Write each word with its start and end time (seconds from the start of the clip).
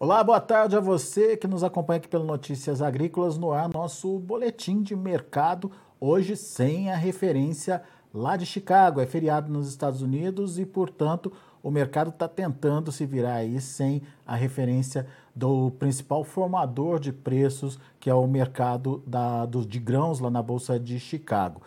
Olá, 0.00 0.22
boa 0.22 0.40
tarde 0.40 0.76
a 0.76 0.80
você 0.80 1.36
que 1.36 1.48
nos 1.48 1.64
acompanha 1.64 1.96
aqui 1.96 2.06
pelo 2.06 2.22
Notícias 2.22 2.80
Agrícolas 2.80 3.36
no 3.36 3.50
ar, 3.50 3.68
nosso 3.68 4.16
boletim 4.20 4.80
de 4.80 4.94
mercado, 4.94 5.72
hoje 5.98 6.36
sem 6.36 6.88
a 6.88 6.94
referência 6.94 7.82
lá 8.14 8.36
de 8.36 8.46
Chicago. 8.46 9.00
É 9.00 9.06
feriado 9.06 9.52
nos 9.52 9.68
Estados 9.68 10.00
Unidos 10.00 10.56
e, 10.56 10.64
portanto, 10.64 11.32
o 11.60 11.68
mercado 11.68 12.10
está 12.10 12.28
tentando 12.28 12.92
se 12.92 13.04
virar 13.04 13.34
aí 13.34 13.60
sem 13.60 14.00
a 14.24 14.36
referência 14.36 15.04
do 15.34 15.72
principal 15.80 16.22
formador 16.22 17.00
de 17.00 17.12
preços, 17.12 17.76
que 17.98 18.08
é 18.08 18.14
o 18.14 18.28
mercado 18.28 19.02
da, 19.04 19.46
do, 19.46 19.66
de 19.66 19.80
grãos 19.80 20.20
lá 20.20 20.30
na 20.30 20.40
Bolsa 20.40 20.78
de 20.78 21.00
Chicago. 21.00 21.60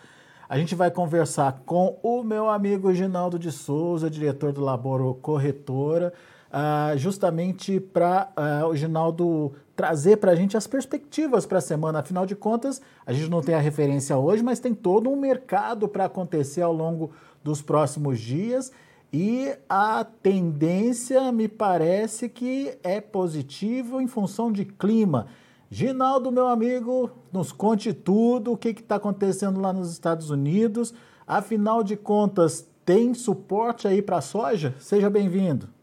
A 0.48 0.58
gente 0.58 0.74
vai 0.74 0.90
conversar 0.90 1.64
com 1.66 2.00
o 2.02 2.24
meu 2.24 2.50
amigo 2.50 2.94
Ginaldo 2.94 3.38
de 3.38 3.52
Souza, 3.52 4.10
diretor 4.10 4.54
do 4.54 4.62
Laboro 4.62 5.14
Corretora, 5.16 6.14
uh, 6.52 6.98
justamente 6.98 7.80
para 7.80 8.32
ah, 8.36 8.68
o 8.68 8.76
Ginaldo 8.76 9.54
trazer 9.76 10.18
para 10.18 10.32
a 10.32 10.36
gente 10.36 10.56
as 10.56 10.68
perspectivas 10.68 11.46
para 11.46 11.58
a 11.58 11.62
semana. 11.62 12.00
Afinal 12.00 12.26
de 12.26 12.36
contas, 12.36 12.82
a 13.06 13.14
gente 13.14 13.30
não 13.30 13.42
tem 13.42 13.56
a 13.56 13.60
referência 13.60 14.18
hoje, 14.18 14.44
mas 14.44 14.60
tem 14.60 14.76
todo 14.76 15.10
um 15.10 15.16
mercado 15.16 15.88
para 15.88 16.06
acontecer 16.06 16.62
ao 16.62 16.74
longo 16.74 17.12
dos 17.44 17.62
próximos 17.62 18.20
dias. 18.20 18.72
E 19.14 19.54
a 19.68 20.06
tendência 20.06 21.32
me 21.32 21.48
parece 21.48 22.30
que 22.30 22.78
é 22.84 23.02
positivo 23.02 24.00
em 24.00 24.08
função 24.08 24.52
de 24.52 24.64
clima. 24.64 25.28
Ginaldo, 25.70 26.32
meu 26.32 26.48
amigo, 26.48 27.10
nos 27.32 27.52
conte 27.52 27.94
tudo, 27.94 28.52
o 28.52 28.58
que 28.58 28.70
está 28.70 28.96
acontecendo 28.96 29.60
lá 29.60 29.74
nos 29.74 29.92
Estados 29.92 30.30
Unidos. 30.30 30.94
Afinal 31.26 31.84
de 31.84 31.96
contas, 31.96 32.68
tem 32.86 33.14
suporte 33.14 33.88
aí 33.88 34.02
para 34.02 34.22
soja? 34.22 34.76
Seja 34.80 35.10
bem-vindo. 35.10 35.81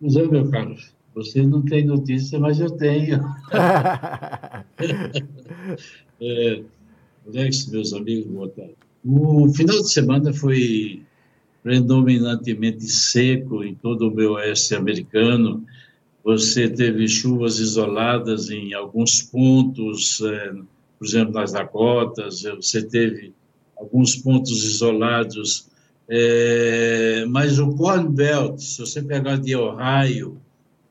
Pois 0.00 0.16
é, 0.16 0.26
meu 0.26 0.50
Carlos. 0.50 0.94
Você 1.14 1.42
não 1.46 1.62
tem 1.62 1.84
notícia, 1.84 2.40
mas 2.40 2.58
eu 2.58 2.70
tenho. 2.70 3.20
é, 6.20 6.62
Alex, 7.26 7.66
meus 7.68 7.92
amigos, 7.92 8.26
boa 8.26 8.48
tarde. 8.48 8.74
O 9.04 9.48
final 9.52 9.76
de 9.76 9.92
semana 9.92 10.32
foi 10.32 11.02
predominantemente 11.62 12.84
seco 12.84 13.62
em 13.62 13.74
todo 13.74 14.08
o 14.08 14.14
meu 14.14 14.32
oeste 14.32 14.74
americano. 14.74 15.64
Você 16.24 16.68
teve 16.68 17.06
chuvas 17.06 17.58
isoladas 17.58 18.50
em 18.50 18.74
alguns 18.74 19.22
pontos, 19.22 20.20
é, 20.20 20.52
por 20.98 21.06
exemplo, 21.06 21.34
nas 21.34 21.52
Dakotas, 21.52 22.42
você 22.42 22.82
teve 22.82 23.32
alguns 23.76 24.16
pontos 24.16 24.64
isolados 24.64 25.68
é, 26.08 27.24
mas 27.28 27.58
o 27.58 27.74
Corn 27.74 28.10
Belt, 28.10 28.58
se 28.58 28.80
você 28.80 29.02
pegar 29.02 29.36
de 29.36 29.56
Ohio 29.56 30.38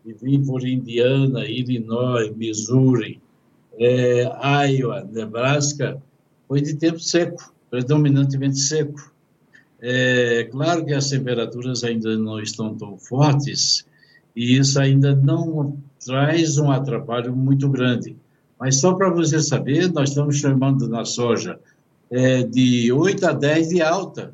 e 0.05 0.13
vir 0.13 0.39
por 0.45 0.65
Indiana, 0.67 1.45
Illinois, 1.45 2.35
Missouri, 2.35 3.21
é, 3.77 4.23
Iowa, 4.67 5.07
Nebraska, 5.11 6.01
foi 6.47 6.61
de 6.61 6.75
tempo 6.75 6.99
seco, 6.99 7.53
predominantemente 7.69 8.59
seco. 8.59 9.11
É 9.79 10.47
claro 10.51 10.85
que 10.85 10.93
as 10.93 11.09
temperaturas 11.09 11.83
ainda 11.83 12.17
não 12.17 12.39
estão 12.39 12.73
tão 12.75 12.97
fortes 12.97 13.85
e 14.35 14.57
isso 14.57 14.79
ainda 14.79 15.15
não 15.15 15.77
traz 16.03 16.57
um 16.57 16.71
atrapalho 16.71 17.35
muito 17.35 17.69
grande. 17.69 18.15
Mas 18.59 18.79
só 18.79 18.93
para 18.93 19.09
você 19.09 19.41
saber, 19.41 19.91
nós 19.91 20.09
estamos 20.09 20.37
chamando 20.37 20.87
na 20.87 21.05
soja 21.05 21.59
é, 22.09 22.43
de 22.43 22.91
8 22.91 23.27
a 23.27 23.33
10 23.33 23.69
de 23.69 23.81
alta 23.81 24.33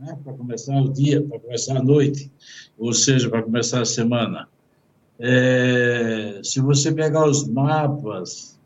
né, 0.00 0.18
para 0.24 0.32
começar 0.32 0.80
o 0.80 0.88
dia, 0.88 1.22
para 1.22 1.38
começar 1.38 1.76
a 1.76 1.82
noite, 1.82 2.30
ou 2.78 2.92
seja, 2.92 3.28
para 3.28 3.42
começar 3.42 3.82
a 3.82 3.84
semana. 3.84 4.48
É, 5.18 6.40
se 6.42 6.60
você 6.60 6.90
pegar 6.90 7.28
os 7.28 7.46
mapas, 7.46 8.58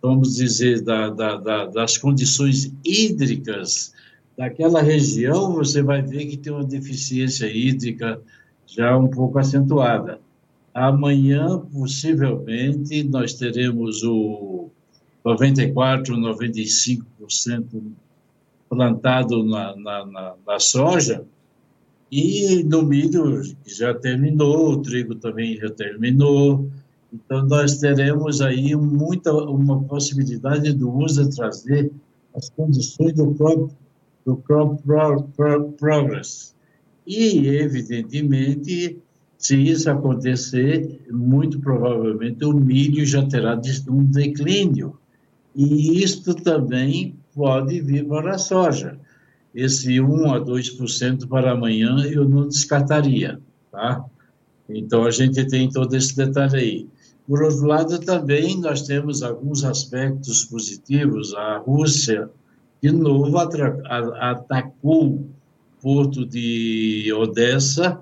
vamos 0.00 0.36
dizer, 0.36 0.82
da, 0.82 1.10
da, 1.10 1.36
da, 1.36 1.66
das 1.66 1.98
condições 1.98 2.72
hídricas 2.84 3.92
daquela 4.38 4.80
região, 4.80 5.52
você 5.52 5.82
vai 5.82 6.00
ver 6.00 6.26
que 6.26 6.36
tem 6.36 6.52
uma 6.52 6.64
deficiência 6.64 7.46
hídrica 7.46 8.20
já 8.64 8.96
um 8.96 9.08
pouco 9.08 9.38
acentuada. 9.38 10.20
Amanhã, 10.72 11.58
possivelmente, 11.58 13.02
nós 13.02 13.34
teremos 13.34 14.02
o 14.04 14.70
94, 15.24 16.16
95% 16.16 17.92
plantado 18.72 19.44
na, 19.44 19.76
na, 19.76 20.06
na, 20.06 20.34
na 20.46 20.58
soja, 20.58 21.26
e 22.10 22.64
no 22.64 22.82
milho 22.82 23.42
já 23.66 23.92
terminou, 23.92 24.72
o 24.72 24.82
trigo 24.82 25.14
também 25.14 25.56
já 25.56 25.68
terminou. 25.68 26.70
Então, 27.12 27.44
nós 27.46 27.76
teremos 27.78 28.40
aí 28.40 28.74
muita, 28.74 29.30
uma 29.30 29.82
possibilidade 29.84 30.72
do 30.72 30.90
uso 30.90 31.28
trazer 31.28 31.92
as 32.34 32.48
condições 32.48 33.12
do 33.12 33.34
crop, 33.34 33.70
do 34.24 34.36
crop 34.36 34.82
pro, 34.82 35.22
pro, 35.36 35.72
progress. 35.72 36.54
E, 37.06 37.46
evidentemente, 37.48 38.98
se 39.36 39.56
isso 39.56 39.90
acontecer, 39.90 40.98
muito 41.10 41.60
provavelmente 41.60 42.42
o 42.42 42.54
milho 42.54 43.04
já 43.04 43.26
terá 43.26 43.60
um 43.90 44.04
declínio. 44.04 44.98
E 45.54 46.02
isto 46.02 46.34
também 46.34 47.14
pode 47.34 47.80
vir 47.80 48.06
para 48.06 48.34
a 48.34 48.38
soja. 48.38 48.98
Esse 49.54 50.00
1 50.00 50.32
a 50.32 50.40
2% 50.40 51.28
para 51.28 51.52
amanhã 51.52 51.96
eu 52.06 52.28
não 52.28 52.48
descartaria, 52.48 53.38
tá? 53.70 54.04
Então 54.68 55.04
a 55.04 55.10
gente 55.10 55.46
tem 55.46 55.68
todo 55.68 55.94
esse 55.94 56.16
detalhe 56.16 56.56
aí. 56.56 56.88
Por 57.26 57.42
outro 57.42 57.66
lado, 57.66 57.98
também 58.00 58.58
nós 58.58 58.82
temos 58.82 59.22
alguns 59.22 59.64
aspectos 59.64 60.44
positivos. 60.44 61.34
A 61.34 61.58
Rússia, 61.58 62.28
de 62.82 62.90
novo, 62.90 63.38
atacou 63.38 65.24
porto 65.80 66.24
de 66.24 67.12
Odessa 67.12 68.00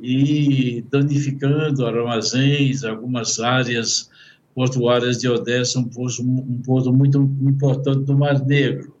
e 0.00 0.84
danificando 0.90 1.86
armazéns, 1.86 2.84
algumas 2.84 3.38
áreas 3.40 4.10
portuárias 4.54 5.18
de 5.18 5.28
Odessa, 5.28 5.78
um 5.78 5.84
porto, 5.84 6.22
um 6.22 6.62
porto 6.64 6.92
muito 6.92 7.18
importante 7.18 8.04
do 8.04 8.16
Mar 8.16 8.44
Negro. 8.44 8.94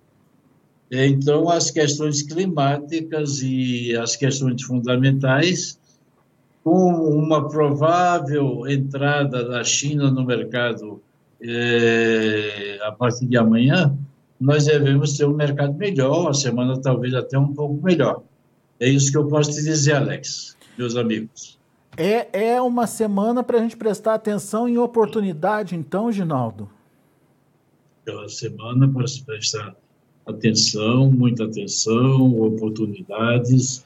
Então, 0.90 1.48
as 1.48 1.70
questões 1.70 2.22
climáticas 2.22 3.40
e 3.42 3.96
as 3.96 4.16
questões 4.16 4.62
fundamentais, 4.62 5.78
com 6.62 6.92
uma 7.16 7.48
provável 7.48 8.66
entrada 8.68 9.48
da 9.48 9.62
China 9.64 10.10
no 10.10 10.24
mercado 10.24 11.02
é, 11.42 12.78
a 12.82 12.92
partir 12.92 13.26
de 13.26 13.36
amanhã, 13.36 13.96
nós 14.40 14.66
devemos 14.66 15.16
ter 15.16 15.26
um 15.26 15.34
mercado 15.34 15.74
melhor, 15.74 16.30
a 16.30 16.34
semana 16.34 16.80
talvez 16.80 17.14
até 17.14 17.38
um 17.38 17.52
pouco 17.52 17.82
melhor. 17.82 18.22
É 18.80 18.88
isso 18.88 19.10
que 19.10 19.18
eu 19.18 19.26
posso 19.26 19.52
te 19.52 19.62
dizer, 19.62 19.94
Alex, 19.94 20.56
meus 20.76 20.96
amigos. 20.96 21.58
É, 21.96 22.54
é 22.54 22.60
uma 22.60 22.86
semana 22.86 23.42
para 23.44 23.58
a 23.58 23.62
gente 23.62 23.76
prestar 23.76 24.14
atenção 24.14 24.68
em 24.68 24.76
oportunidade, 24.78 25.76
então, 25.76 26.10
Ginaldo? 26.10 26.68
É 28.06 28.10
uma 28.12 28.28
semana 28.28 28.88
para 28.88 29.06
se 29.06 29.22
prestar 29.22 29.76
atenção, 30.26 31.10
muita 31.10 31.44
atenção, 31.44 32.40
oportunidades, 32.40 33.84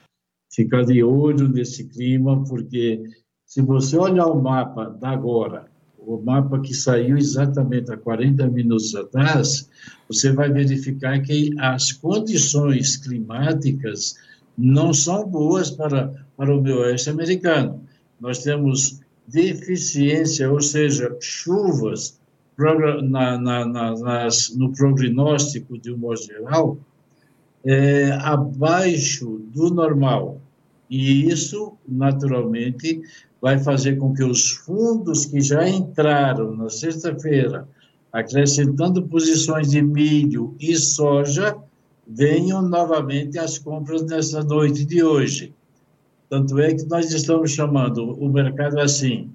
ficar 0.50 0.84
de 0.84 1.02
olho 1.02 1.48
nesse 1.48 1.84
clima, 1.84 2.42
porque 2.44 3.02
se 3.44 3.60
você 3.60 3.98
olhar 3.98 4.26
o 4.26 4.40
mapa 4.40 4.86
da 4.86 5.10
agora, 5.10 5.66
o 5.98 6.16
mapa 6.16 6.60
que 6.60 6.72
saiu 6.72 7.18
exatamente 7.18 7.92
há 7.92 7.96
40 7.96 8.48
minutos 8.48 8.94
atrás, 8.94 9.68
você 10.08 10.32
vai 10.32 10.50
verificar 10.50 11.20
que 11.20 11.54
as 11.58 11.92
condições 11.92 12.96
climáticas 12.96 14.14
não 14.56 14.94
são 14.94 15.28
boas 15.28 15.70
para, 15.70 16.26
para 16.36 16.56
o 16.56 16.62
meio 16.62 16.78
oeste 16.78 17.10
americano 17.10 17.86
nós 18.20 18.38
temos 18.42 19.00
deficiência, 19.26 20.50
ou 20.50 20.60
seja, 20.60 21.16
chuvas 21.20 22.18
na, 23.02 23.38
na, 23.38 23.64
na, 23.66 23.96
nas, 23.96 24.54
no 24.56 24.72
prognóstico, 24.72 25.78
de 25.78 25.92
um 25.92 25.98
modo 25.98 26.20
geral, 26.20 26.78
é, 27.64 28.10
abaixo 28.22 29.40
do 29.54 29.70
normal. 29.70 30.40
E 30.90 31.28
isso, 31.28 31.74
naturalmente, 31.86 33.00
vai 33.40 33.58
fazer 33.58 33.96
com 33.96 34.12
que 34.12 34.24
os 34.24 34.50
fundos 34.50 35.26
que 35.26 35.40
já 35.40 35.68
entraram 35.68 36.56
na 36.56 36.68
sexta-feira, 36.68 37.68
acrescentando 38.12 39.02
posições 39.02 39.70
de 39.70 39.82
milho 39.82 40.56
e 40.58 40.74
soja, 40.76 41.56
venham 42.06 42.62
novamente 42.62 43.38
às 43.38 43.58
compras 43.58 44.02
nessa 44.02 44.42
noite 44.42 44.84
de 44.84 45.04
hoje. 45.04 45.54
Tanto 46.28 46.58
é 46.58 46.74
que 46.74 46.84
nós 46.86 47.10
estamos 47.12 47.52
chamando 47.52 48.12
o 48.22 48.28
mercado 48.28 48.78
assim: 48.78 49.30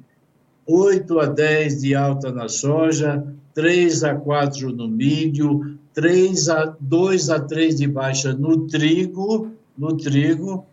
8 0.68 1.20
a 1.20 1.26
10 1.26 1.82
de 1.82 1.96
alta 1.96 2.32
na 2.32 2.48
soja, 2.48 3.24
3 3.56 4.04
a 4.04 4.16
4 4.16 4.72
no 4.72 4.88
milho, 4.88 5.78
3 5.94 6.50
a 6.50 6.76
2 6.80 7.30
a 7.30 7.40
3 7.40 7.78
de 7.78 7.88
baixa 7.88 8.34
no 8.34 8.68
trigo, 8.68 9.52
no 9.78 9.98
trigo. 9.98 10.66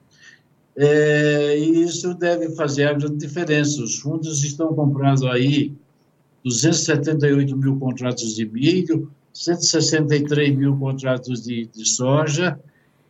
é, 0.77 1.59
e 1.59 1.83
isso 1.83 2.15
deve 2.15 2.51
fazer 2.55 2.85
a 2.85 2.93
grande 2.93 3.17
diferença. 3.17 3.83
Os 3.83 3.97
fundos 3.97 4.45
estão 4.45 4.75
comprando 4.75 5.27
aí 5.27 5.73
278 6.45 7.57
mil 7.57 7.79
contratos 7.79 8.35
de 8.35 8.47
milho, 8.47 9.11
163 9.33 10.57
mil 10.57 10.77
contratos 10.77 11.43
de, 11.43 11.67
de 11.67 11.89
soja 11.89 12.59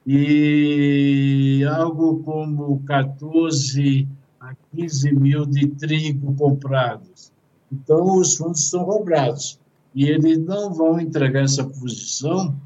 e 0.06 1.64
algo 1.70 2.22
como 2.22 2.82
14 2.84 4.08
a 4.40 4.54
15 4.74 5.12
mil 5.14 5.46
de 5.46 5.66
trigo 5.68 6.34
comprados. 6.34 7.32
Então, 7.72 8.18
os 8.18 8.36
fundos 8.36 8.64
estão 8.64 8.84
cobrados 8.84 9.58
e 9.94 10.08
eles 10.08 10.38
não 10.38 10.72
vão 10.72 11.00
entregar 11.00 11.44
essa 11.44 11.64
posição 11.64 12.56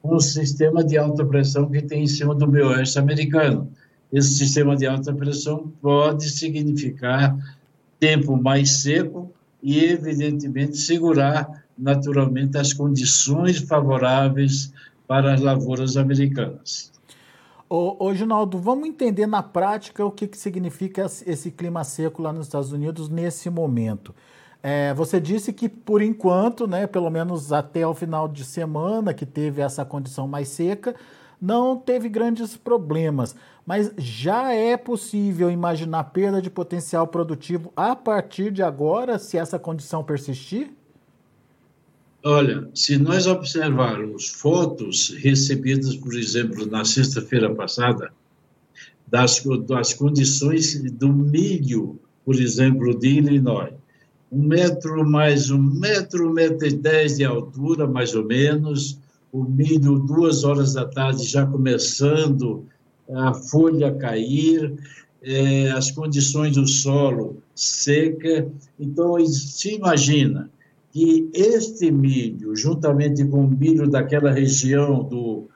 com 0.00 0.16
o 0.16 0.20
sistema 0.20 0.84
de 0.84 0.96
alta 0.96 1.24
pressão 1.24 1.70
que 1.70 1.82
tem 1.82 2.04
em 2.04 2.06
cima 2.06 2.34
do 2.34 2.46
meio 2.46 2.68
oeste 2.68 2.98
americano. 2.98 3.70
Esse 4.12 4.34
sistema 4.34 4.76
de 4.76 4.86
alta 4.86 5.12
pressão 5.12 5.72
pode 5.80 6.30
significar 6.30 7.36
tempo 7.98 8.36
mais 8.36 8.70
seco 8.82 9.32
e, 9.62 9.82
evidentemente, 9.84 10.76
segurar 10.76 11.64
naturalmente 11.76 12.56
as 12.56 12.72
condições 12.72 13.58
favoráveis 13.58 14.72
para 15.06 15.34
as 15.34 15.40
lavouras 15.40 15.96
americanas. 15.96 16.92
Ô, 17.68 18.14
Ginaldo, 18.14 18.58
vamos 18.58 18.86
entender 18.88 19.26
na 19.26 19.42
prática 19.42 20.04
o 20.04 20.10
que, 20.10 20.28
que 20.28 20.38
significa 20.38 21.06
esse 21.26 21.50
clima 21.50 21.82
seco 21.82 22.22
lá 22.22 22.32
nos 22.32 22.46
Estados 22.46 22.72
Unidos 22.72 23.08
nesse 23.08 23.50
momento. 23.50 24.14
É, 24.62 24.94
você 24.94 25.20
disse 25.20 25.52
que, 25.52 25.68
por 25.68 26.00
enquanto, 26.00 26.66
né, 26.66 26.86
pelo 26.86 27.10
menos 27.10 27.52
até 27.52 27.86
o 27.86 27.92
final 27.92 28.28
de 28.28 28.44
semana, 28.44 29.12
que 29.12 29.26
teve 29.26 29.60
essa 29.60 29.84
condição 29.84 30.28
mais 30.28 30.48
seca, 30.48 30.94
não 31.40 31.76
teve 31.76 32.08
grandes 32.08 32.56
problemas. 32.56 33.34
Mas 33.66 33.92
já 33.98 34.52
é 34.52 34.76
possível 34.76 35.50
imaginar 35.50 36.04
perda 36.04 36.40
de 36.40 36.50
potencial 36.50 37.06
produtivo 37.06 37.72
a 37.76 37.96
partir 37.96 38.50
de 38.50 38.62
agora, 38.62 39.18
se 39.18 39.36
essa 39.36 39.58
condição 39.58 40.04
persistir? 40.04 40.70
Olha, 42.26 42.70
se 42.74 42.96
nós 42.96 43.26
observarmos 43.26 44.28
fotos 44.28 45.10
recebidas, 45.18 45.94
por 45.94 46.14
exemplo, 46.14 46.64
na 46.64 46.82
sexta-feira 46.82 47.54
passada, 47.54 48.10
das, 49.06 49.44
das 49.66 49.92
condições 49.92 50.90
do 50.92 51.12
milho, 51.12 52.00
por 52.24 52.36
exemplo, 52.36 52.98
de 52.98 53.18
Illinois, 53.18 53.74
um 54.32 54.42
metro 54.42 55.06
mais 55.06 55.50
um 55.50 55.60
metro, 55.60 56.30
um 56.30 56.32
metro 56.32 56.66
e 56.66 56.72
dez 56.72 57.18
de 57.18 57.24
altura, 57.24 57.86
mais 57.86 58.14
ou 58.14 58.24
menos, 58.24 58.98
o 59.30 59.44
milho 59.44 59.98
duas 59.98 60.44
horas 60.44 60.72
da 60.72 60.86
tarde 60.86 61.24
já 61.24 61.44
começando 61.44 62.64
a 63.12 63.34
folha 63.34 63.94
cair, 63.96 64.72
é, 65.22 65.70
as 65.72 65.90
condições 65.90 66.54
do 66.56 66.66
solo 66.66 67.42
seca. 67.54 68.50
Então, 68.80 69.22
se 69.26 69.74
imagina 69.74 70.50
que 70.94 71.28
este 71.34 71.90
milho, 71.90 72.54
juntamente 72.54 73.24
com 73.24 73.44
o 73.44 73.50
milho 73.50 73.90
daquela 73.90 74.30
região 74.30 75.02
do 75.02 75.48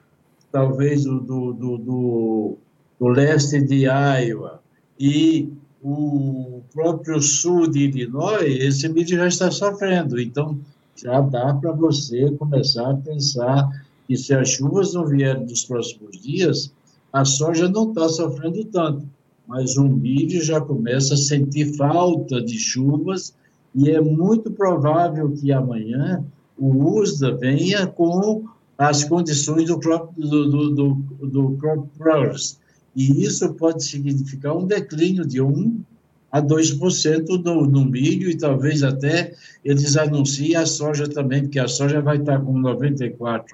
talvez 0.51 1.05
do, 1.05 1.21
do, 1.21 1.53
do, 1.53 2.57
do, 2.99 3.07
leste 3.07 3.61
de 3.61 3.85
Iowa 3.85 4.61
e 4.99 5.47
o 5.81 6.61
próprio 6.73 7.21
sul 7.21 7.69
de 7.69 7.85
Illinois, 7.85 8.59
esse 8.59 8.89
milho 8.89 9.07
já 9.07 9.27
está 9.27 9.49
sofrendo. 9.49 10.19
Então, 10.19 10.59
já 10.93 11.21
dá 11.21 11.53
para 11.53 11.71
você 11.71 12.29
começar 12.31 12.91
a 12.91 12.97
pensar 12.97 13.69
que 14.05 14.17
se 14.17 14.33
as 14.33 14.49
chuvas 14.49 14.93
não 14.93 15.07
vierem 15.07 15.45
nos 15.45 15.63
próximos 15.63 16.19
dias, 16.19 16.69
a 17.13 17.23
soja 17.23 17.69
não 17.69 17.89
está 17.89 18.09
sofrendo 18.09 18.65
tanto, 18.65 19.07
mas 19.47 19.77
o 19.77 19.87
milho 19.87 20.43
já 20.43 20.59
começa 20.59 21.13
a 21.13 21.17
sentir 21.17 21.77
falta 21.77 22.41
de 22.41 22.59
chuvas 22.59 23.33
e 23.73 23.89
é 23.89 24.01
muito 24.01 24.51
provável 24.51 25.31
que 25.31 25.51
amanhã 25.51 26.23
o 26.57 26.99
USDA 26.99 27.37
venha 27.37 27.87
com 27.87 28.45
as 28.77 29.03
condições 29.03 29.67
do 29.67 29.79
crop, 29.79 30.13
do, 30.17 30.71
do, 30.73 30.93
do, 31.21 31.57
crop 31.57 31.87
progress, 31.97 32.59
e 32.95 33.23
isso 33.23 33.53
pode 33.53 33.83
significar 33.83 34.55
um 34.55 34.65
declínio 34.65 35.25
de 35.25 35.41
1 35.41 35.81
a 36.31 36.41
2% 36.41 37.43
no, 37.43 37.65
no 37.65 37.85
milho 37.85 38.29
e 38.29 38.37
talvez 38.37 38.83
até 38.83 39.33
eles 39.65 39.97
anunciem 39.97 40.55
a 40.55 40.65
soja 40.65 41.07
também, 41.07 41.43
porque 41.43 41.59
a 41.59 41.67
soja 41.67 42.01
vai 42.01 42.17
estar 42.17 42.39
com 42.39 42.53
94%, 42.53 43.45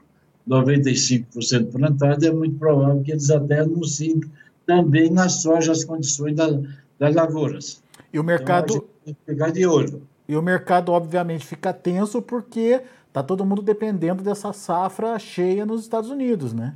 95% 0.47 1.71
plantada, 1.71 2.27
é 2.27 2.31
muito 2.31 2.57
provável 2.57 3.01
que 3.01 3.11
eles 3.11 3.29
até 3.29 3.59
anunciem 3.61 4.19
também 4.65 5.09
na 5.09 5.29
soja 5.29 5.71
as 5.71 5.83
condições 5.83 6.35
da, 6.35 6.59
das 6.99 7.15
lavouras. 7.15 7.81
E 8.11 8.19
o 8.19 8.23
mercado. 8.23 8.75
Então, 8.75 8.94
tem 9.05 9.13
que 9.13 9.21
pegar 9.23 9.51
de 9.51 9.65
olho. 9.65 10.07
E 10.27 10.35
o 10.35 10.41
mercado, 10.41 10.91
obviamente, 10.91 11.45
fica 11.45 11.71
tenso 11.71 12.21
porque 12.21 12.81
está 13.07 13.21
todo 13.21 13.45
mundo 13.45 13.61
dependendo 13.61 14.23
dessa 14.23 14.51
safra 14.51 15.17
cheia 15.19 15.65
nos 15.65 15.81
Estados 15.81 16.09
Unidos, 16.09 16.51
né? 16.51 16.75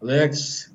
Alex, 0.00 0.72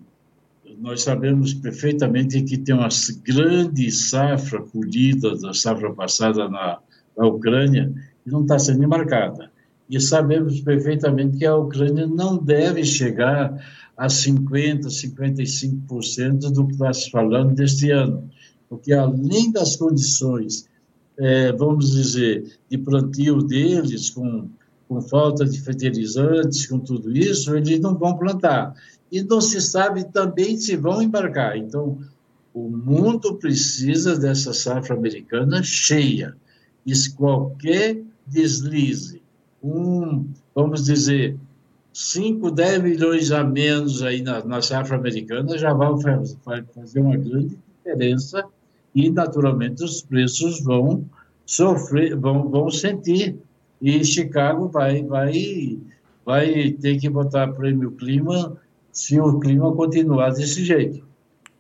nós 0.77 1.03
sabemos 1.03 1.53
perfeitamente 1.53 2.41
que 2.41 2.57
tem 2.57 2.75
uma 2.75 2.89
grande 3.23 3.89
safra 3.91 4.62
colhida 4.62 5.38
da 5.38 5.53
safra 5.53 5.94
passada 5.94 6.50
na, 6.50 6.79
na 7.18 7.27
Ucrânia 7.27 7.94
e 8.25 8.29
não 8.29 8.41
está 8.41 8.59
sendo 8.59 8.83
embarcada. 8.83 9.50
E 9.89 10.00
sabemos 10.00 10.59
perfeitamente 10.62 11.38
que 11.38 11.45
a 11.45 11.56
Ucrânia 11.56 12.07
não 12.07 12.38
deve 12.38 12.83
chegar 12.83 13.53
a 13.95 14.07
50%, 14.07 14.85
55% 14.85 16.51
do 16.51 16.65
que 16.68 16.73
está 16.73 16.94
se 16.94 17.09
falando 17.12 17.53
deste 17.53 17.91
ano, 17.91 18.29
porque 18.71 18.94
além 18.94 19.51
das 19.51 19.75
condições, 19.75 20.65
é, 21.18 21.51
vamos 21.51 21.91
dizer, 21.91 22.57
de 22.69 22.77
plantio 22.77 23.44
deles, 23.44 24.09
com, 24.09 24.47
com 24.88 25.01
falta 25.01 25.44
de 25.44 25.59
fertilizantes, 25.59 26.68
com 26.68 26.79
tudo 26.79 27.12
isso, 27.12 27.53
eles 27.53 27.81
não 27.81 27.97
vão 27.97 28.18
plantar 28.18 28.73
e 29.12 29.21
não 29.21 29.41
se 29.41 29.59
sabe 29.59 30.06
também 30.06 30.56
se 30.56 30.77
vão 30.77 31.01
embarcar. 31.01 31.57
Então, 31.57 32.00
o 32.53 32.69
mundo 32.69 33.35
precisa 33.35 34.18
dessa 34.18 34.53
safra 34.53 34.95
americana 34.95 35.62
cheia. 35.62 36.33
E 36.85 36.94
qualquer 37.18 38.01
deslize, 38.25 39.21
um, 39.62 40.25
vamos 40.56 40.85
dizer, 40.85 41.38
5, 41.91 42.50
10 42.51 42.83
milhões 42.83 43.31
a 43.33 43.44
menos 43.44 44.01
aí 44.01 44.21
na, 44.21 44.42
na 44.45 44.61
safra 44.61 44.95
americana 44.95 45.57
já 45.57 45.73
vai 45.73 46.63
fazer 46.73 47.01
uma 47.01 47.18
grande 47.18 47.59
diferença 47.83 48.47
e, 48.94 49.10
naturalmente, 49.10 49.83
os 49.83 50.02
preços 50.02 50.62
vão 50.62 51.06
sofrer, 51.45 52.16
vão, 52.16 52.50
vão 52.50 52.69
sentir. 52.69 53.38
E 53.81 54.04
Chicago 54.04 54.68
vai, 54.68 55.04
vai, 55.04 55.80
vai 56.26 56.71
ter 56.71 57.00
que 57.00 57.10
botar 57.10 57.48
prêmio 57.54 57.92
clima 57.92 58.57
se 58.92 59.19
o 59.19 59.40
clima 59.40 59.74
continuar 59.74 60.31
desse 60.31 60.64
jeito. 60.64 61.06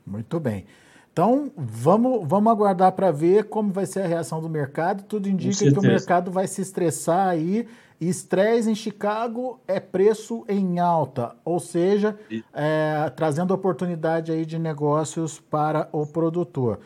Muito 0.05 0.39
bem. 0.39 0.65
Então, 1.11 1.51
vamos, 1.57 2.25
vamos 2.25 2.51
aguardar 2.51 2.91
para 2.93 3.11
ver 3.11 3.45
como 3.45 3.71
vai 3.71 3.85
ser 3.85 4.01
a 4.01 4.07
reação 4.07 4.41
do 4.41 4.49
mercado. 4.49 5.03
Tudo 5.03 5.27
indica 5.27 5.57
que 5.57 5.79
o 5.79 5.81
mercado 5.81 6.31
vai 6.31 6.47
se 6.47 6.61
estressar 6.61 7.27
aí. 7.27 7.67
estresse 7.99 8.69
em 8.69 8.75
Chicago 8.75 9.59
é 9.67 9.79
preço 9.79 10.45
em 10.47 10.79
alta, 10.79 11.35
ou 11.43 11.59
seja, 11.59 12.17
é, 12.53 13.11
trazendo 13.15 13.53
oportunidade 13.53 14.31
aí 14.31 14.45
de 14.45 14.57
negócios 14.57 15.37
para 15.37 15.89
o 15.91 16.05
produtor. 16.05 16.79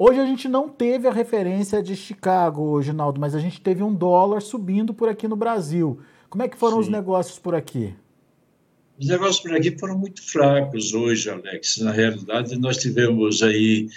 Hoje 0.00 0.20
a 0.20 0.24
gente 0.24 0.46
não 0.46 0.68
teve 0.68 1.08
a 1.08 1.12
referência 1.12 1.82
de 1.82 1.96
Chicago, 1.96 2.80
Ginaldo, 2.80 3.20
mas 3.20 3.34
a 3.34 3.40
gente 3.40 3.60
teve 3.60 3.82
um 3.82 3.92
dólar 3.92 4.40
subindo 4.40 4.94
por 4.94 5.08
aqui 5.08 5.26
no 5.26 5.34
Brasil. 5.34 5.98
Como 6.30 6.40
é 6.40 6.48
que 6.48 6.56
foram 6.56 6.76
Sim. 6.76 6.82
os 6.82 6.88
negócios 6.88 7.36
por 7.36 7.52
aqui? 7.52 7.92
Os 8.96 9.08
negócios 9.08 9.40
por 9.40 9.52
aqui 9.56 9.76
foram 9.76 9.98
muito 9.98 10.22
fracos 10.22 10.94
hoje, 10.94 11.28
Alex. 11.28 11.78
Na 11.78 11.90
realidade, 11.90 12.56
nós 12.56 12.76
tivemos 12.76 13.42
aí 13.42 13.88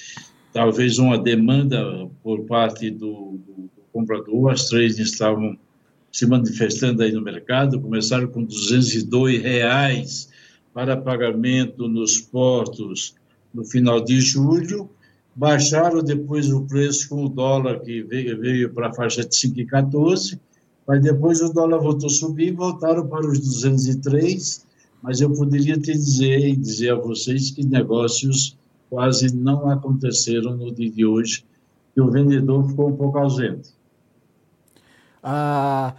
talvez 0.52 0.98
uma 0.98 1.20
demanda 1.20 2.10
por 2.24 2.46
parte 2.46 2.90
do, 2.90 3.40
do, 3.46 3.54
do 3.54 3.84
comprador. 3.94 4.54
As 4.54 4.70
três 4.70 4.98
estavam 4.98 5.56
se 6.12 6.26
manifestando 6.26 7.04
aí 7.04 7.12
no 7.12 7.22
mercado. 7.22 7.80
Começaram 7.80 8.28
com 8.28 8.44
202 8.44 9.40
reais 9.40 10.30
para 10.74 10.98
pagamento 10.98 11.88
nos 11.88 12.20
portos 12.20 13.14
no 13.54 13.64
final 13.64 14.02
de 14.02 14.20
julho. 14.20 14.90
Baixaram 15.42 16.04
depois 16.04 16.52
o 16.52 16.62
preço 16.68 17.10
com 17.10 17.26
o 17.26 17.30
dólar 17.30 17.80
que 17.80 18.04
veio, 18.04 18.40
veio 18.40 18.74
para 18.74 18.90
a 18.90 18.94
faixa 18.94 19.24
de 19.24 19.36
5,14, 19.36 20.40
mas 20.88 21.02
depois 21.02 21.42
o 21.42 21.52
dólar 21.52 21.80
voltou 21.80 22.08
a 22.08 22.14
subir 22.14 22.50
e 22.50 22.52
voltaram 22.52 23.08
para 23.08 23.26
os 23.26 23.40
203 23.40 24.70
mas 25.02 25.20
eu 25.20 25.34
poderia 25.34 25.76
te 25.76 25.92
dizer 25.94 26.48
e 26.48 26.56
dizer 26.56 26.92
a 26.92 26.96
vocês 26.96 27.50
que 27.50 27.66
negócios 27.66 28.58
quase 28.90 29.36
não 29.36 29.70
aconteceram 29.70 30.56
no 30.56 30.72
dia 30.72 30.92
de 30.92 31.06
hoje, 31.06 31.44
que 31.94 32.02
o 32.02 32.12
vendedor 32.12 32.68
ficou 32.68 32.90
um 32.90 32.96
pouco 32.96 33.18
ausente. 33.18 33.72
Ah, 35.24 35.96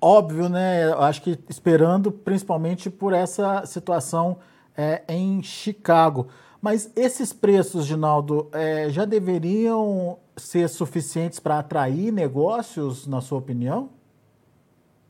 óbvio, 0.00 0.48
né? 0.48 0.92
Acho 0.94 1.22
que 1.22 1.38
esperando 1.48 2.10
principalmente 2.10 2.88
por 2.88 3.12
essa 3.12 3.64
situação 3.66 4.38
é, 4.76 5.02
em 5.08 5.42
Chicago. 5.42 6.28
Mas 6.66 6.90
esses 6.96 7.32
preços, 7.32 7.86
Ginaldo, 7.86 8.48
é, 8.50 8.90
já 8.90 9.04
deveriam 9.04 10.18
ser 10.36 10.68
suficientes 10.68 11.38
para 11.38 11.60
atrair 11.60 12.12
negócios, 12.12 13.06
na 13.06 13.20
sua 13.20 13.38
opinião? 13.38 13.88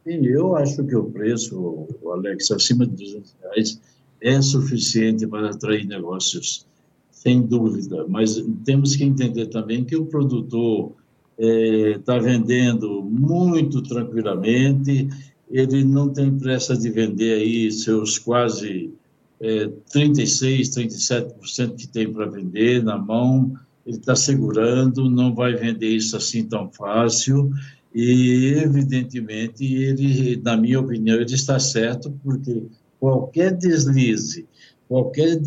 Sim, 0.05 0.27
eu 0.27 0.55
acho 0.55 0.85
que 0.85 0.95
o 0.95 1.05
preço, 1.05 1.89
Alex, 2.13 2.51
acima 2.51 2.87
de 2.87 2.95
200 2.97 3.37
reais 3.41 3.81
é 4.21 4.43
suficiente 4.43 5.27
para 5.27 5.49
atrair 5.49 5.87
negócios, 5.87 6.67
sem 7.11 7.41
dúvida. 7.41 8.05
Mas 8.07 8.37
temos 8.67 8.95
que 8.95 9.05
entender 9.05 9.47
também 9.47 9.83
que 9.83 9.97
o 9.97 10.05
produtor 10.05 10.93
está 11.39 12.17
é, 12.17 12.21
vendendo 12.21 13.03
muito 13.03 13.81
tranquilamente, 13.81 15.09
ele 15.51 15.85
não 15.85 16.11
tem 16.11 16.39
pressa 16.39 16.77
de 16.77 16.91
vender 16.91 17.33
aí 17.33 17.73
seus 17.73 18.19
quase 18.19 18.93
é, 19.40 19.69
36, 19.93 20.71
37% 20.71 21.76
que 21.76 21.87
tem 21.87 22.12
para 22.12 22.26
vender 22.26 22.83
na 22.83 22.97
mão, 22.97 23.55
ele 23.87 23.99
está 23.99 24.16
segurando, 24.16 25.09
não 25.09 25.35
vai 25.35 25.55
vender 25.55 25.88
isso 25.88 26.16
assim 26.16 26.45
tão 26.45 26.71
fácil, 26.71 27.50
e 27.95 28.55
evidentemente 28.57 29.64
ele, 29.64 30.37
na 30.43 30.57
minha 30.57 30.81
opinião, 30.81 31.16
ele 31.16 31.25
está 31.33 31.59
certo, 31.59 32.11
porque 32.23 32.64
qualquer 32.99 33.52
deslize, 33.52 34.47
qualquer 34.88 35.38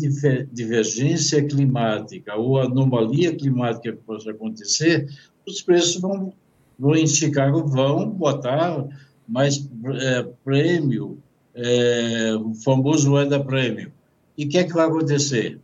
divergência 0.50 1.46
climática 1.46 2.34
ou 2.36 2.58
anomalia 2.58 3.34
climática 3.34 3.92
que 3.92 4.02
possa 4.04 4.30
acontecer, 4.30 5.08
os 5.46 5.62
preços 5.62 6.00
vão, 6.00 6.32
vão 6.78 6.96
em 6.96 7.06
Chicago 7.06 7.66
vão 7.66 8.08
botar 8.08 8.86
mais 9.28 9.68
é, 10.00 10.26
prêmio, 10.44 11.19
é, 11.54 12.34
o 12.34 12.54
famoso 12.54 13.12
Weather 13.12 13.44
Prêmio. 13.44 13.92
E 14.36 14.44
o 14.44 14.48
que 14.48 14.58
é 14.58 14.64
que 14.64 14.72
vai 14.72 14.86
acontecer? 14.86 15.58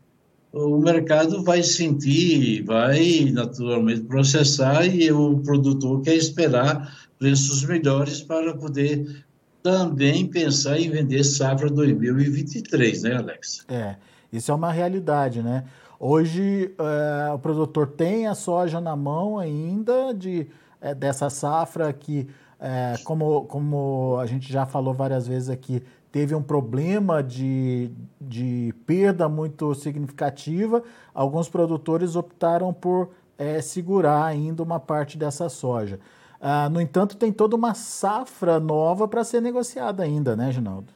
O 0.52 0.78
mercado 0.78 1.43
vai 1.43 1.62
sentir, 1.62 2.62
vai 2.62 3.31
naturalmente 3.33 4.02
processar 4.02 4.87
e 4.87 5.11
o 5.12 5.38
produtor 5.40 6.02
quer 6.02 6.14
esperar 6.14 7.09
preços 7.19 7.64
melhores 7.64 8.23
para 8.23 8.55
poder 8.55 9.25
também 9.62 10.26
pensar 10.26 10.78
em 10.78 10.90
vender 10.90 11.25
safra 11.25 11.69
2023, 11.69 13.02
né, 13.02 13.16
Alex? 13.16 13.64
É, 13.69 13.97
isso 14.33 14.52
é 14.52 14.55
uma 14.55 14.71
realidade, 14.71 15.43
né? 15.43 15.64
Hoje 15.99 16.73
é, 16.78 17.33
o 17.33 17.38
produtor 17.38 17.88
tem 17.88 18.26
a 18.26 18.35
soja 18.35 18.81
na 18.81 18.95
mão 18.95 19.38
ainda 19.38 20.12
de, 20.12 20.47
é, 20.81 20.95
dessa 20.95 21.31
safra 21.31 21.93
que, 21.93 22.28
é, 22.60 22.94
como, 23.04 23.44
como 23.46 24.16
a 24.18 24.26
gente 24.26 24.52
já 24.52 24.64
falou 24.64 24.94
várias 24.94 25.26
vezes 25.26 25.48
aqui, 25.48 25.82
teve 26.10 26.34
um 26.34 26.42
problema 26.42 27.22
de, 27.22 27.90
de 28.20 28.75
perda 28.86 29.28
muito 29.28 29.75
significativa. 29.75 30.82
Alguns 31.12 31.48
produtores 31.48 32.16
optaram 32.16 32.72
por 32.72 33.10
é, 33.36 33.60
segurar 33.60 34.25
ainda 34.25 34.62
uma 34.62 34.80
parte 34.80 35.18
dessa 35.18 35.48
soja. 35.48 36.00
Ah, 36.40 36.68
no 36.68 36.80
entanto, 36.80 37.16
tem 37.16 37.32
toda 37.32 37.56
uma 37.56 37.75
safra 37.75 38.60
nova 38.60 39.08
para 39.08 39.25
ser 39.25 39.40
negociada 39.40 40.02
ainda, 40.02 40.36
né, 40.36 40.52
Ginaldo? 40.52 40.92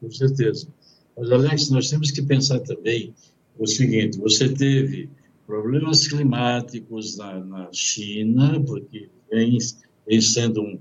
Com 0.00 0.10
certeza. 0.10 0.68
Mas, 1.16 1.30
Alex, 1.30 1.70
nós 1.70 1.88
temos 1.88 2.10
que 2.10 2.22
pensar 2.22 2.60
também 2.60 3.14
o 3.58 3.66
seguinte: 3.66 4.18
você 4.18 4.48
teve 4.48 5.08
problemas 5.46 6.06
climáticos 6.08 7.16
na, 7.16 7.38
na 7.40 7.68
China, 7.72 8.62
porque 8.66 9.08
vem, 9.30 9.58
vem 10.06 10.20
sendo 10.20 10.62
um, 10.62 10.78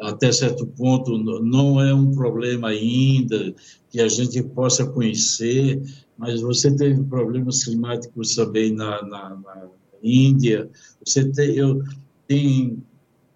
até 0.00 0.30
certo 0.30 0.66
ponto, 0.66 1.16
não 1.18 1.80
é 1.80 1.94
um 1.94 2.12
problema 2.12 2.68
ainda 2.68 3.54
que 3.90 4.00
a 4.00 4.08
gente 4.08 4.42
possa 4.42 4.86
conhecer, 4.86 5.82
mas 6.18 6.40
você 6.40 6.74
teve 6.74 7.02
problemas 7.04 7.64
climáticos 7.64 8.34
também 8.34 8.72
na, 8.72 9.02
na, 9.02 9.30
na 9.30 9.68
Índia. 10.02 10.68
Você 11.04 11.30
tem, 11.30 11.56
eu, 11.56 11.82
tem, 12.28 12.82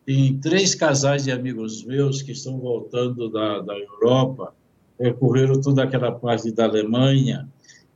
tem 0.04 0.38
três 0.38 0.74
casais 0.74 1.24
de 1.24 1.32
amigos 1.32 1.84
meus 1.84 2.20
que 2.22 2.32
estão 2.32 2.58
voltando 2.58 3.30
da, 3.30 3.60
da 3.60 3.78
Europa, 3.78 4.54
percorreram 4.98 5.60
toda 5.60 5.82
aquela 5.82 6.12
parte 6.12 6.52
da 6.52 6.64
Alemanha, 6.64 7.48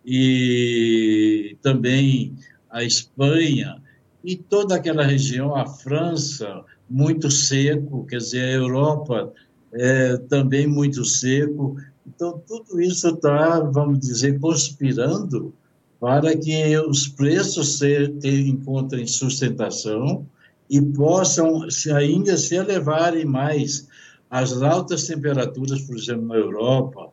e 0.07 1.57
também 1.63 2.35
a 2.71 2.85
Espanha 2.85 3.83
e 4.23 4.37
toda 4.37 4.75
aquela 4.75 5.05
região, 5.05 5.55
a 5.55 5.67
França, 5.67 6.65
muito 6.95 7.29
seco, 7.29 8.07
quer 8.07 8.19
dizer, 8.19 8.45
a 8.45 8.53
Europa 8.53 9.33
é, 9.73 10.17
também 10.29 10.65
muito 10.65 11.05
seco. 11.05 11.77
Então, 12.07 12.41
tudo 12.47 12.81
isso 12.81 13.09
está, 13.09 13.59
vamos 13.59 13.99
dizer, 13.99 14.39
conspirando 14.39 15.53
para 15.99 16.37
que 16.37 16.79
os 16.79 17.09
preços 17.09 17.79
se, 17.79 18.13
encontrem 18.23 19.09
sustentação 19.09 20.25
e 20.71 20.81
possam 20.81 21.69
se 21.69 21.91
ainda 21.91 22.37
se 22.37 22.55
elevarem 22.55 23.25
mais 23.25 23.89
as 24.31 24.63
altas 24.63 25.05
temperaturas, 25.05 25.81
por 25.81 25.97
exemplo, 25.97 26.27
na 26.29 26.37
Europa, 26.37 27.11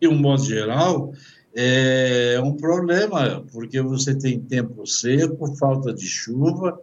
de 0.00 0.08
um 0.08 0.18
modo 0.18 0.42
geral, 0.42 1.12
é 1.54 2.40
um 2.42 2.56
problema, 2.56 3.44
porque 3.52 3.80
você 3.80 4.16
tem 4.16 4.40
tempo 4.40 4.84
seco, 4.84 5.54
falta 5.54 5.94
de 5.94 6.08
chuva 6.08 6.76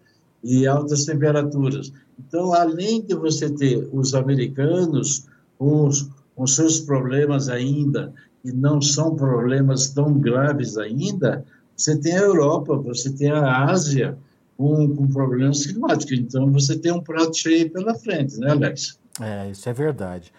e 0.43 0.67
altas 0.67 1.05
temperaturas. 1.05 1.91
Então, 2.19 2.53
além 2.53 3.01
de 3.01 3.15
você 3.15 3.49
ter 3.49 3.87
os 3.91 4.13
americanos 4.13 5.27
com 5.57 5.87
os, 5.87 6.09
com 6.35 6.47
seus 6.47 6.79
problemas 6.79 7.49
ainda, 7.49 8.13
e 8.43 8.51
não 8.51 8.81
são 8.81 9.15
problemas 9.15 9.89
tão 9.89 10.13
graves 10.13 10.77
ainda, 10.77 11.45
você 11.75 11.97
tem 11.97 12.13
a 12.13 12.21
Europa, 12.21 12.75
você 12.75 13.11
tem 13.11 13.31
a 13.31 13.65
Ásia 13.65 14.17
com, 14.57 14.95
com 14.95 15.07
problemas 15.07 15.65
climáticos. 15.65 16.17
Então, 16.17 16.51
você 16.51 16.77
tem 16.77 16.91
um 16.91 17.01
prato 17.01 17.35
cheio 17.35 17.71
pela 17.71 17.95
frente, 17.95 18.37
né, 18.39 18.51
Alex? 18.51 18.99
É, 19.19 19.49
isso 19.49 19.67
é 19.67 19.73
verdade. 19.73 20.31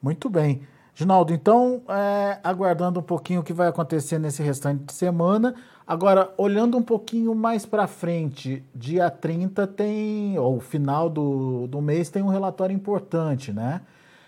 Muito 0.00 0.28
bem. 0.28 0.62
Ginaldo, 0.94 1.32
então, 1.32 1.82
é, 1.88 2.38
aguardando 2.44 3.00
um 3.00 3.02
pouquinho 3.02 3.40
o 3.40 3.42
que 3.42 3.52
vai 3.52 3.68
acontecer 3.68 4.18
nesse 4.18 4.42
restante 4.42 4.84
de 4.84 4.92
semana. 4.92 5.54
Agora, 5.86 6.32
olhando 6.38 6.76
um 6.76 6.82
pouquinho 6.82 7.34
mais 7.34 7.66
para 7.66 7.86
frente, 7.86 8.62
dia 8.74 9.10
30 9.10 9.66
tem, 9.66 10.38
ou 10.38 10.60
final 10.60 11.10
do, 11.10 11.66
do 11.66 11.80
mês, 11.82 12.08
tem 12.08 12.22
um 12.22 12.28
relatório 12.28 12.74
importante, 12.74 13.52
né? 13.52 13.82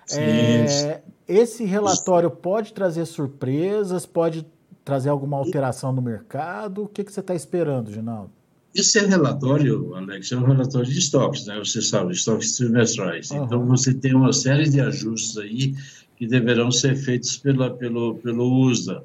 Sim. 0.07 0.21
É, 0.21 1.03
esse 1.27 1.65
relatório 1.65 2.31
pode 2.31 2.73
trazer 2.73 3.07
surpresas, 3.07 4.05
pode 4.05 4.47
trazer 4.85 5.09
alguma 5.09 5.39
alteração 5.39 5.93
no 5.93 6.03
mercado? 6.03 6.85
O 6.85 6.89
que, 6.89 7.03
que 7.03 7.13
você 7.13 7.21
está 7.21 7.35
esperando, 7.35 7.91
Ginaldo? 7.91 8.31
Esse 8.75 8.99
relatório, 9.07 9.95
Alex, 9.95 10.33
é 10.33 10.37
um 10.37 10.45
relatório 10.45 10.91
de 10.91 10.99
estoques, 10.99 11.47
né? 11.47 11.57
Você 11.59 11.81
sabe, 11.81 12.13
estoques 12.13 12.57
trimestrais. 12.57 13.31
Uhum. 13.31 13.45
Então, 13.45 13.67
você 13.67 13.95
tem 13.95 14.15
uma 14.15 14.33
série 14.33 14.69
de 14.69 14.81
ajustes 14.81 15.39
aí 15.39 15.75
que 16.17 16.27
deverão 16.27 16.71
ser 16.71 16.97
feitos 16.97 17.37
pela, 17.37 17.71
pelo, 17.71 18.17
pelo 18.17 18.67
USDA. 18.67 19.05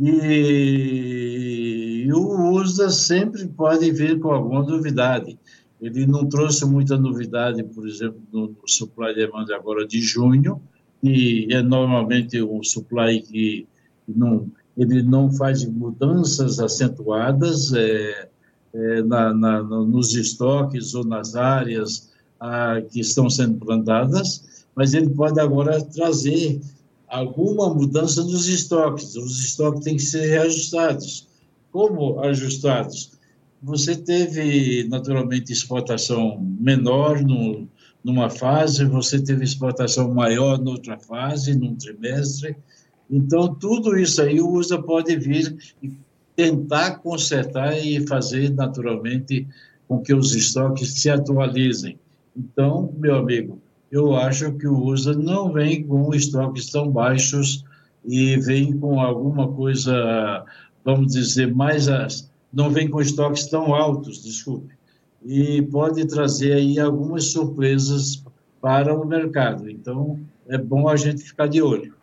E, 0.00 1.31
e 2.02 2.12
o 2.12 2.50
USDA 2.50 2.90
sempre 2.90 3.46
pode 3.46 3.88
vir 3.92 4.18
com 4.18 4.32
alguma 4.32 4.64
novidade. 4.64 5.38
Ele 5.80 6.04
não 6.04 6.28
trouxe 6.28 6.64
muita 6.64 6.98
novidade, 6.98 7.62
por 7.62 7.86
exemplo, 7.86 8.20
no, 8.32 8.56
supply 8.66 9.14
demand 9.14 9.46
agora 9.54 9.86
de 9.86 10.00
junho, 10.00 10.60
e 11.00 11.46
é 11.50 11.62
normalmente 11.62 12.42
um 12.42 12.60
supply 12.64 13.22
que 13.22 13.68
não, 14.08 14.50
ele 14.76 15.00
não 15.04 15.32
faz 15.32 15.64
mudanças 15.64 16.58
acentuadas 16.58 17.72
é, 17.72 18.28
é, 18.74 19.02
na, 19.02 19.32
na, 19.32 19.62
nos 19.62 20.12
estoques 20.16 20.94
ou 20.94 21.04
nas 21.04 21.36
áreas 21.36 22.10
ah, 22.40 22.82
que 22.90 22.98
estão 22.98 23.30
sendo 23.30 23.64
plantadas, 23.64 24.66
mas 24.74 24.92
ele 24.92 25.10
pode 25.10 25.38
agora 25.38 25.80
trazer 25.84 26.60
alguma 27.06 27.72
mudança 27.72 28.24
nos 28.24 28.48
estoques. 28.48 29.14
Os 29.14 29.38
estoques 29.44 29.84
têm 29.84 29.94
que 29.96 30.02
ser 30.02 30.26
reajustados. 30.26 31.30
Como 31.72 32.20
ajustados? 32.20 33.18
Você 33.62 33.96
teve, 33.96 34.86
naturalmente, 34.88 35.52
exportação 35.52 36.38
menor 36.60 37.22
no, 37.22 37.68
numa 38.04 38.28
fase, 38.28 38.84
você 38.84 39.20
teve 39.22 39.44
exportação 39.44 40.12
maior 40.12 40.58
noutra 40.58 40.98
fase, 40.98 41.54
num 41.58 41.74
trimestre. 41.74 42.56
Então, 43.10 43.54
tudo 43.54 43.96
isso 43.96 44.22
aí 44.22 44.40
o 44.40 44.52
USA 44.52 44.80
pode 44.80 45.16
vir 45.16 45.56
e 45.82 45.92
tentar 46.36 46.98
consertar 46.98 47.78
e 47.78 48.06
fazer, 48.06 48.50
naturalmente, 48.50 49.46
com 49.86 50.00
que 50.00 50.14
os 50.14 50.34
estoques 50.34 51.00
se 51.00 51.10
atualizem. 51.10 51.98
Então, 52.36 52.92
meu 52.98 53.16
amigo, 53.16 53.60
eu 53.90 54.16
acho 54.16 54.52
que 54.54 54.66
o 54.66 54.86
USA 54.86 55.12
não 55.12 55.52
vem 55.52 55.84
com 55.84 56.14
estoques 56.14 56.70
tão 56.70 56.90
baixos 56.90 57.64
e 58.04 58.36
vem 58.38 58.76
com 58.78 58.98
alguma 59.00 59.52
coisa, 59.52 60.44
vamos 60.84 61.12
dizer, 61.12 61.52
mais. 61.54 61.86
Não 62.52 62.70
vem 62.70 62.88
com 62.88 63.00
estoques 63.00 63.46
tão 63.46 63.74
altos, 63.74 64.22
desculpe. 64.22 64.74
E 65.24 65.62
pode 65.62 66.06
trazer 66.06 66.52
aí 66.52 66.78
algumas 66.78 67.32
surpresas 67.32 68.22
para 68.60 68.94
o 68.94 69.06
mercado. 69.06 69.70
Então, 69.70 70.20
é 70.48 70.58
bom 70.58 70.88
a 70.88 70.96
gente 70.96 71.22
ficar 71.22 71.46
de 71.46 71.62
olho. 71.62 71.94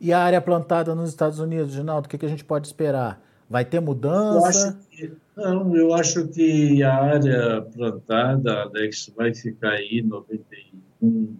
E 0.00 0.12
a 0.12 0.20
área 0.20 0.40
plantada 0.40 0.94
nos 0.94 1.10
Estados 1.10 1.40
Unidos, 1.40 1.72
Ginaldo, 1.72 2.06
o 2.06 2.08
que, 2.08 2.24
a 2.24 2.28
gente 2.28 2.44
pode 2.44 2.66
esperar? 2.66 3.20
Vai 3.50 3.64
ter 3.64 3.80
mudança? 3.80 4.78
Eu 4.92 5.08
que, 5.08 5.12
não, 5.36 5.76
eu 5.76 5.92
acho 5.92 6.28
que 6.28 6.82
a 6.82 6.94
área 6.94 7.62
plantada, 7.62 8.62
Alex, 8.62 9.10
vai 9.16 9.34
ficar 9.34 9.70
aí 9.70 10.02
91, 10.02 11.36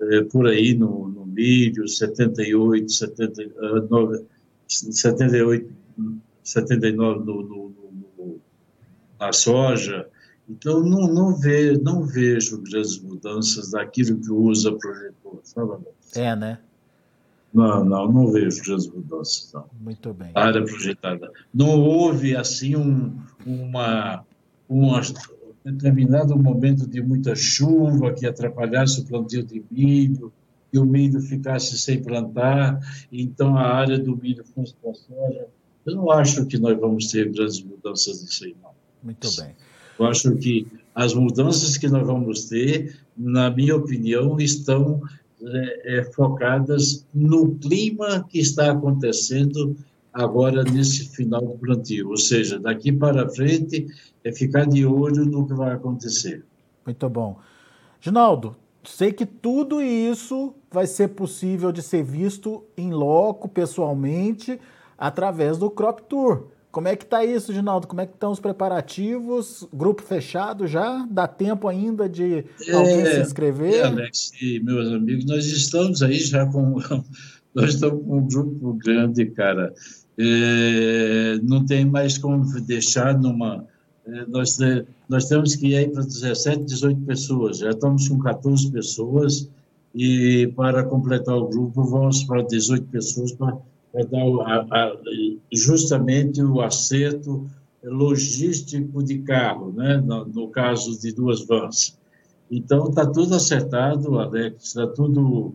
é, 0.00 0.22
por 0.22 0.46
aí 0.46 0.74
no, 0.74 1.08
no 1.08 1.26
milho, 1.26 1.86
78, 1.86 2.90
79, 2.90 4.24
78, 4.66 5.70
79 6.42 7.24
no, 7.24 7.42
no, 7.42 7.74
no, 8.18 8.40
na 9.18 9.32
soja. 9.32 10.08
Então, 10.48 10.80
não, 10.80 11.06
não, 11.06 11.36
ve, 11.36 11.78
não 11.78 12.02
vejo 12.02 12.60
grandes 12.62 13.00
mudanças 13.00 13.70
daquilo 13.70 14.18
que 14.18 14.30
USA 14.30 14.72
projetou, 14.72 15.40
sabe? 15.44 15.86
É, 16.14 16.34
né? 16.34 16.58
Não, 17.54 17.84
não, 17.84 18.10
não 18.10 18.32
vejo 18.32 18.62
grandes 18.64 18.88
mudanças, 18.88 19.52
não. 19.52 19.66
Muito 19.80 20.12
bem. 20.12 20.30
A 20.34 20.46
área 20.46 20.64
projetada. 20.64 21.30
Não 21.54 21.80
houve, 21.80 22.34
assim, 22.34 22.74
um, 22.74 23.16
uma, 23.46 24.24
uma 24.68 25.00
determinado 25.64 26.36
momento 26.36 26.86
de 26.86 27.00
muita 27.00 27.34
chuva 27.34 28.12
que 28.12 28.26
atrapalhasse 28.26 29.00
o 29.00 29.04
plantio 29.04 29.44
de 29.44 29.62
milho, 29.70 30.32
que 30.70 30.78
o 30.78 30.84
milho 30.84 31.20
ficasse 31.20 31.78
sem 31.78 32.02
plantar, 32.02 32.80
então 33.12 33.56
a 33.56 33.62
área 33.62 33.98
do 33.98 34.16
milho 34.16 34.44
fosse 34.44 34.74
para 34.74 34.90
a 34.90 34.94
soja. 34.94 35.46
Eu 35.84 35.96
não 35.96 36.10
acho 36.10 36.46
que 36.46 36.58
nós 36.58 36.78
vamos 36.78 37.08
ter 37.08 37.30
grandes 37.30 37.62
mudanças 37.62 38.22
nisso 38.22 38.44
aí, 38.44 38.56
não. 38.62 38.70
Muito 39.02 39.28
bem. 39.40 39.54
Eu 39.98 40.06
acho 40.06 40.34
que 40.36 40.66
as 40.94 41.14
mudanças 41.14 41.76
que 41.76 41.88
nós 41.88 42.06
vamos 42.06 42.48
ter, 42.48 42.96
na 43.16 43.50
minha 43.50 43.76
opinião, 43.76 44.38
estão 44.38 45.02
é, 45.42 45.98
é, 45.98 46.04
focadas 46.04 47.04
no 47.12 47.54
clima 47.56 48.24
que 48.28 48.38
está 48.38 48.70
acontecendo 48.70 49.76
agora 50.12 50.62
nesse 50.62 51.08
final 51.08 51.40
do 51.40 51.58
plantio. 51.58 52.10
Ou 52.10 52.16
seja, 52.16 52.58
daqui 52.58 52.92
para 52.92 53.28
frente 53.28 53.86
é 54.22 54.32
ficar 54.32 54.66
de 54.66 54.84
olho 54.86 55.24
no 55.24 55.46
que 55.46 55.54
vai 55.54 55.72
acontecer. 55.72 56.44
Muito 56.84 57.08
bom. 57.08 57.38
Ginaldo, 58.00 58.54
sei 58.84 59.12
que 59.12 59.24
tudo 59.24 59.80
isso 59.80 60.54
vai 60.70 60.86
ser 60.86 61.08
possível 61.08 61.72
de 61.72 61.82
ser 61.82 62.02
visto 62.02 62.64
em 62.76 62.92
loco, 62.92 63.48
pessoalmente, 63.48 64.60
através 65.02 65.58
do 65.58 65.68
Crop 65.68 66.00
Tour. 66.08 66.44
Como 66.70 66.86
é 66.86 66.94
que 66.94 67.02
está 67.02 67.24
isso, 67.24 67.52
Ginaldo? 67.52 67.88
Como 67.88 68.00
é 68.00 68.06
que 68.06 68.12
estão 68.12 68.30
os 68.30 68.38
preparativos? 68.38 69.66
Grupo 69.74 70.00
fechado 70.00 70.64
já? 70.68 71.04
Dá 71.10 71.26
tempo 71.26 71.66
ainda 71.66 72.08
de 72.08 72.44
alguém 72.72 73.00
é, 73.00 73.14
se 73.16 73.20
inscrever? 73.20 73.74
É, 73.74 73.82
Alex 73.82 74.30
e 74.40 74.60
meus 74.60 74.92
amigos, 74.92 75.24
nós 75.26 75.44
estamos 75.46 76.02
aí 76.02 76.20
já 76.20 76.46
com 76.46 76.76
nós 77.52 77.74
estamos 77.74 78.06
com 78.06 78.18
um 78.18 78.28
grupo 78.28 78.74
grande, 78.74 79.26
cara. 79.26 79.74
É, 80.16 81.40
não 81.42 81.66
tem 81.66 81.84
mais 81.84 82.16
como 82.16 82.44
deixar 82.60 83.18
numa 83.18 83.66
é, 84.06 84.24
nós 84.28 84.56
nós 85.08 85.24
temos 85.24 85.56
que 85.56 85.66
ir 85.66 85.76
aí 85.76 85.88
para 85.88 86.04
17, 86.04 86.64
18 86.64 87.00
pessoas. 87.02 87.58
Já 87.58 87.70
estamos 87.70 88.08
com 88.08 88.20
14 88.20 88.70
pessoas 88.70 89.50
e 89.92 90.46
para 90.54 90.84
completar 90.84 91.36
o 91.36 91.48
grupo 91.48 91.82
vamos 91.84 92.22
para 92.22 92.42
18 92.42 92.86
pessoas 92.86 93.32
para 93.32 93.58
é 93.94 94.04
dar 94.04 94.26
a, 94.46 94.60
a, 94.70 94.96
justamente 95.52 96.42
o 96.42 96.60
acerto 96.60 97.48
logístico 97.82 99.02
de 99.02 99.18
carro, 99.18 99.72
né? 99.72 99.98
no, 99.98 100.24
no 100.24 100.48
caso 100.48 100.98
de 100.98 101.12
duas 101.12 101.44
vans. 101.46 101.98
Então, 102.50 102.88
está 102.88 103.06
tudo 103.06 103.34
acertado, 103.34 104.18
Alex, 104.18 104.64
está 104.64 104.86
tudo, 104.86 105.54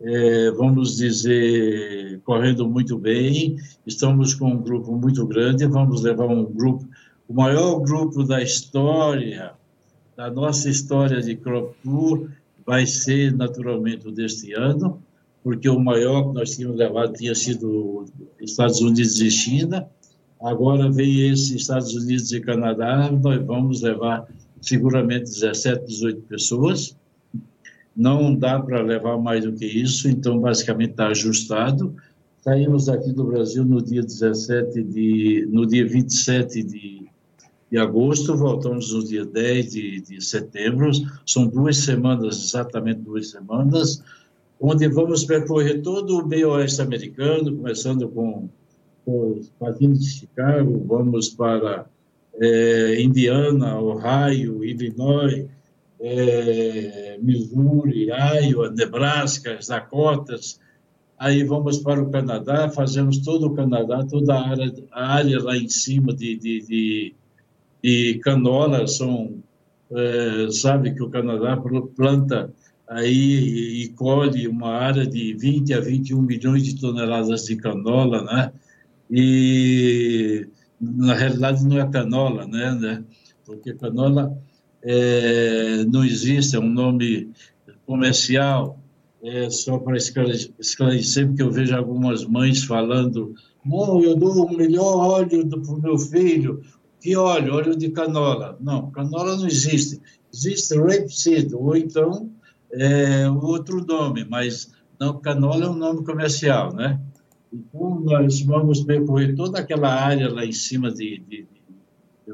é, 0.00 0.50
vamos 0.52 0.96
dizer, 0.96 2.20
correndo 2.24 2.68
muito 2.68 2.98
bem. 2.98 3.56
Estamos 3.86 4.34
com 4.34 4.50
um 4.50 4.62
grupo 4.62 4.92
muito 4.92 5.26
grande, 5.26 5.66
vamos 5.66 6.02
levar 6.02 6.26
um 6.26 6.44
grupo, 6.44 6.86
o 7.26 7.34
maior 7.34 7.80
grupo 7.80 8.22
da 8.24 8.42
história, 8.42 9.52
da 10.16 10.30
nossa 10.30 10.68
história 10.68 11.20
de 11.20 11.34
Crop 11.36 11.74
Tour, 11.82 12.28
vai 12.64 12.86
ser 12.86 13.34
naturalmente 13.34 14.10
deste 14.12 14.52
ano 14.52 15.02
porque 15.42 15.68
o 15.68 15.78
maior 15.78 16.28
que 16.28 16.34
nós 16.34 16.56
tínhamos 16.56 16.78
levado 16.78 17.12
tinha 17.12 17.34
sido 17.34 18.06
Estados 18.40 18.80
Unidos 18.80 19.20
e 19.20 19.30
China. 19.30 19.88
Agora 20.40 20.90
vem 20.90 21.30
esse 21.30 21.56
Estados 21.56 21.94
Unidos 21.94 22.32
e 22.32 22.40
Canadá, 22.40 23.10
nós 23.10 23.44
vamos 23.44 23.82
levar 23.82 24.26
seguramente 24.60 25.24
17, 25.24 25.86
18 25.86 26.22
pessoas. 26.22 26.96
Não 27.96 28.34
dá 28.34 28.60
para 28.60 28.80
levar 28.80 29.18
mais 29.18 29.44
do 29.44 29.52
que 29.52 29.66
isso, 29.66 30.08
então 30.08 30.38
basicamente 30.38 30.90
está 30.90 31.08
ajustado. 31.08 31.94
Saímos 32.42 32.88
aqui 32.88 33.12
do 33.12 33.24
Brasil 33.24 33.64
no 33.64 33.82
dia 33.82 34.02
17 34.02 34.82
de, 34.84 35.48
no 35.50 35.66
dia 35.66 35.86
27 35.86 36.62
de, 36.62 37.08
de 37.70 37.78
agosto, 37.78 38.36
voltamos 38.36 38.92
no 38.92 39.04
dia 39.04 39.24
10 39.24 39.70
de, 39.72 40.00
de 40.02 40.24
setembro. 40.24 40.90
São 41.26 41.48
duas 41.48 41.78
semanas, 41.78 42.44
exatamente 42.44 43.00
duas 43.00 43.30
semanas 43.30 44.02
onde 44.60 44.88
vamos 44.88 45.24
percorrer 45.24 45.82
todo 45.82 46.18
o 46.18 46.26
meio 46.26 46.50
oeste 46.50 46.82
americano, 46.82 47.56
começando 47.56 48.08
com, 48.08 48.48
os 49.06 49.48
patins 49.58 50.00
de 50.00 50.10
Chicago, 50.10 50.84
vamos 50.86 51.30
para 51.30 51.86
é, 52.40 53.00
Indiana, 53.00 53.80
Ohio, 53.80 54.62
Illinois, 54.62 55.46
é, 56.00 57.18
Missouri, 57.22 58.08
Iowa, 58.10 58.70
Nebraska, 58.70 59.54
as 59.54 59.68
Dakotas, 59.68 60.60
aí 61.18 61.42
vamos 61.42 61.78
para 61.78 62.02
o 62.02 62.10
Canadá, 62.10 62.68
fazemos 62.68 63.18
todo 63.18 63.46
o 63.46 63.54
Canadá, 63.54 64.04
toda 64.04 64.34
a 64.34 64.48
área, 64.48 64.74
a 64.92 65.14
área 65.14 65.42
lá 65.42 65.56
em 65.56 65.68
cima 65.68 66.14
de, 66.14 66.36
de, 66.36 66.60
de, 66.66 67.14
de 67.82 68.20
canola, 68.22 68.86
são, 68.86 69.42
é, 69.90 70.50
sabe 70.50 70.94
que 70.94 71.02
o 71.02 71.08
Canadá 71.08 71.58
planta 71.96 72.52
aí 72.88 73.82
e 73.82 73.88
colhe 73.90 74.48
uma 74.48 74.70
área 74.70 75.06
de 75.06 75.34
20 75.34 75.74
a 75.74 75.80
21 75.80 76.22
milhões 76.22 76.64
de 76.64 76.80
toneladas 76.80 77.44
de 77.44 77.56
canola, 77.56 78.22
né? 78.24 78.52
E 79.10 80.48
na 80.80 81.14
realidade 81.14 81.64
não 81.64 81.78
é 81.78 81.88
canola, 81.88 82.46
né? 82.46 82.74
né? 82.74 83.04
Porque 83.44 83.74
canola 83.74 84.36
é, 84.82 85.84
não 85.84 86.04
existe, 86.04 86.56
é 86.56 86.58
um 86.58 86.70
nome 86.70 87.30
comercial. 87.86 88.78
É 89.20 89.50
só 89.50 89.78
para 89.78 89.96
esclarecer, 89.96 91.26
porque 91.26 91.42
eu 91.42 91.50
vejo 91.50 91.74
algumas 91.74 92.24
mães 92.24 92.62
falando: 92.62 93.34
não, 93.64 94.00
eu 94.00 94.14
dou 94.14 94.46
o 94.46 94.56
melhor 94.56 94.96
óleo 94.96 95.48
para 95.48 95.74
o 95.74 95.82
meu 95.82 95.98
filho. 95.98 96.62
Que 97.00 97.16
óleo? 97.16 97.54
Óleo 97.54 97.76
de 97.76 97.90
canola. 97.90 98.56
Não, 98.60 98.90
canola 98.92 99.36
não 99.36 99.46
existe. 99.46 100.00
Existe 100.32 100.76
rapeseed, 100.76 101.52
ou 101.54 101.76
então 101.76 102.30
é 102.72 103.28
outro 103.30 103.84
nome, 103.84 104.24
mas 104.24 104.72
não, 104.98 105.18
canola 105.20 105.64
é 105.64 105.68
um 105.68 105.76
nome 105.76 106.04
comercial, 106.04 106.74
né? 106.74 107.00
Então, 107.52 108.00
nós 108.00 108.40
vamos 108.42 108.82
percorrer 108.82 109.34
toda 109.34 109.58
aquela 109.58 109.88
área 109.88 110.32
lá 110.32 110.44
em 110.44 110.52
cima 110.52 110.90
de, 110.90 111.18
de, 111.18 111.46
de 111.46 112.32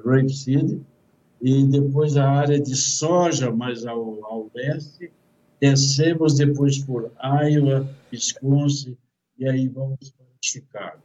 e 1.41 1.63
depois 1.67 2.17
a 2.17 2.29
área 2.29 2.59
de 2.59 2.75
soja 2.75 3.53
mais 3.53 3.87
ao, 3.87 4.25
ao 4.25 4.51
leste, 4.55 5.13
descemos 5.61 6.35
depois 6.35 6.79
por 6.79 7.13
Iowa, 7.23 7.89
Wisconsin 8.13 8.97
e 9.39 9.49
aí 9.49 9.69
vamos 9.69 10.11
para 10.11 10.27
Chicago. 10.43 11.03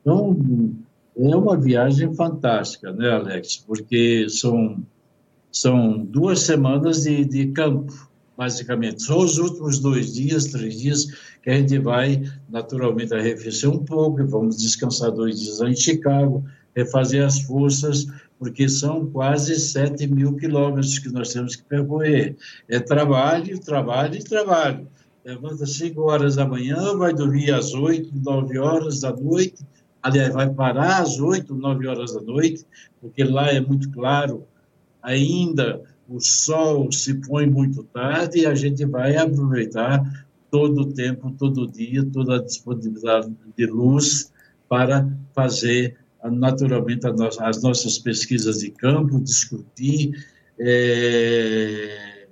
Então, 0.00 0.36
é 1.16 1.34
uma 1.34 1.56
viagem 1.56 2.14
fantástica, 2.14 2.92
né, 2.92 3.10
Alex? 3.10 3.56
Porque 3.56 4.28
são, 4.28 4.82
são 5.50 6.04
duas 6.04 6.40
semanas 6.40 7.02
de, 7.02 7.24
de 7.24 7.48
campo, 7.48 8.07
basicamente. 8.38 9.02
Só 9.02 9.18
os 9.18 9.36
últimos 9.36 9.80
dois 9.80 10.14
dias, 10.14 10.44
três 10.44 10.78
dias, 10.78 11.06
que 11.42 11.50
a 11.50 11.56
gente 11.56 11.76
vai 11.80 12.22
naturalmente 12.48 13.12
arrefecer 13.12 13.68
um 13.68 13.84
pouco, 13.84 14.24
vamos 14.24 14.58
descansar 14.58 15.10
dois 15.10 15.40
dias 15.40 15.58
lá 15.58 15.68
em 15.68 15.74
Chicago, 15.74 16.44
refazer 16.74 17.26
as 17.26 17.40
forças, 17.40 18.06
porque 18.38 18.68
são 18.68 19.06
quase 19.06 19.58
7 19.58 20.06
mil 20.06 20.36
quilômetros 20.36 21.00
que 21.00 21.08
nós 21.08 21.32
temos 21.32 21.56
que 21.56 21.64
percorrer. 21.64 22.36
É 22.68 22.78
trabalho, 22.78 23.58
trabalho 23.58 24.14
e 24.14 24.22
trabalho. 24.22 24.86
Levanta 25.24 25.66
5 25.66 26.00
horas 26.00 26.36
da 26.36 26.46
manhã, 26.46 26.96
vai 26.96 27.12
dormir 27.12 27.52
às 27.52 27.74
8, 27.74 28.12
9 28.14 28.58
horas 28.58 29.00
da 29.00 29.12
noite, 29.12 29.66
aliás, 30.00 30.32
vai 30.32 30.48
parar 30.48 31.02
às 31.02 31.18
8, 31.18 31.52
9 31.52 31.88
horas 31.88 32.14
da 32.14 32.20
noite, 32.20 32.64
porque 33.00 33.24
lá 33.24 33.50
é 33.50 33.60
muito 33.60 33.90
claro 33.90 34.46
ainda 35.02 35.82
o 36.08 36.20
sol 36.20 36.90
se 36.90 37.14
põe 37.14 37.46
muito 37.46 37.84
tarde 37.84 38.40
e 38.40 38.46
a 38.46 38.54
gente 38.54 38.84
vai 38.86 39.16
aproveitar 39.16 40.26
todo 40.50 40.82
o 40.82 40.92
tempo, 40.92 41.30
todo 41.38 41.62
o 41.62 41.70
dia, 41.70 42.04
toda 42.04 42.36
a 42.36 42.42
disponibilidade 42.42 43.30
de 43.56 43.66
luz 43.66 44.32
para 44.68 45.06
fazer 45.34 45.96
naturalmente 46.24 47.06
as 47.40 47.62
nossas 47.62 47.98
pesquisas 47.98 48.60
de 48.60 48.70
campo, 48.70 49.20
discutir, 49.20 50.12
é, 50.58 52.26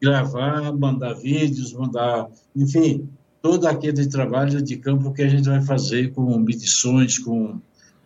gravar, 0.00 0.72
mandar 0.72 1.14
vídeos, 1.14 1.72
mandar, 1.72 2.28
enfim, 2.54 3.08
todo 3.40 3.66
aquele 3.66 4.06
trabalho 4.06 4.62
de 4.62 4.76
campo 4.76 5.12
que 5.12 5.22
a 5.22 5.28
gente 5.28 5.48
vai 5.48 5.62
fazer 5.62 6.12
com 6.12 6.38
medições, 6.38 7.18
com, 7.18 7.60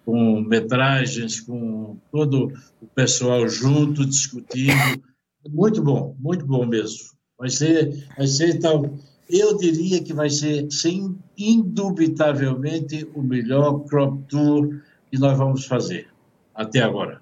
com 0.05 0.41
metragens, 0.41 1.41
com 1.41 1.97
todo 2.11 2.53
o 2.81 2.87
pessoal 2.87 3.47
junto, 3.49 4.07
discutindo. 4.07 5.03
Muito 5.51 5.83
bom, 5.83 6.15
muito 6.19 6.47
bom 6.47 6.67
mesmo. 6.67 7.11
Vai 7.39 7.51
ser, 7.51 8.07
vai 8.17 8.27
ser 8.27 8.59
tal. 8.59 8.95
Eu 9.29 9.57
diria 9.57 10.03
que 10.03 10.13
vai 10.13 10.31
ser, 10.31 10.71
sim, 10.71 11.17
indubitavelmente, 11.37 13.09
o 13.15 13.23
melhor 13.23 13.81
crop 13.81 14.23
tour 14.29 14.81
que 15.11 15.19
nós 15.19 15.37
vamos 15.37 15.67
fazer 15.67 16.09
até 16.55 16.81
agora. 16.81 17.21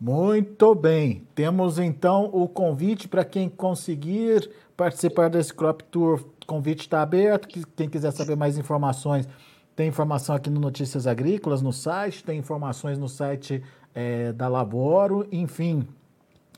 Muito 0.00 0.74
bem. 0.74 1.26
Temos 1.34 1.78
então 1.78 2.30
o 2.32 2.48
convite 2.48 3.06
para 3.06 3.24
quem 3.24 3.48
conseguir 3.48 4.50
participar 4.76 5.28
desse 5.28 5.52
crop 5.52 5.82
tour. 5.90 6.20
O 6.42 6.46
convite 6.46 6.80
está 6.80 7.02
aberto. 7.02 7.48
Quem 7.76 7.88
quiser 7.88 8.10
saber 8.12 8.36
mais 8.36 8.56
informações, 8.56 9.28
tem 9.76 9.88
informação 9.88 10.34
aqui 10.34 10.48
no 10.48 10.58
Notícias 10.58 11.06
Agrícolas, 11.06 11.60
no 11.60 11.72
site, 11.72 12.24
tem 12.24 12.38
informações 12.38 12.98
no 12.98 13.08
site 13.08 13.62
é, 13.94 14.32
da 14.32 14.48
Laboro. 14.48 15.26
Enfim, 15.30 15.86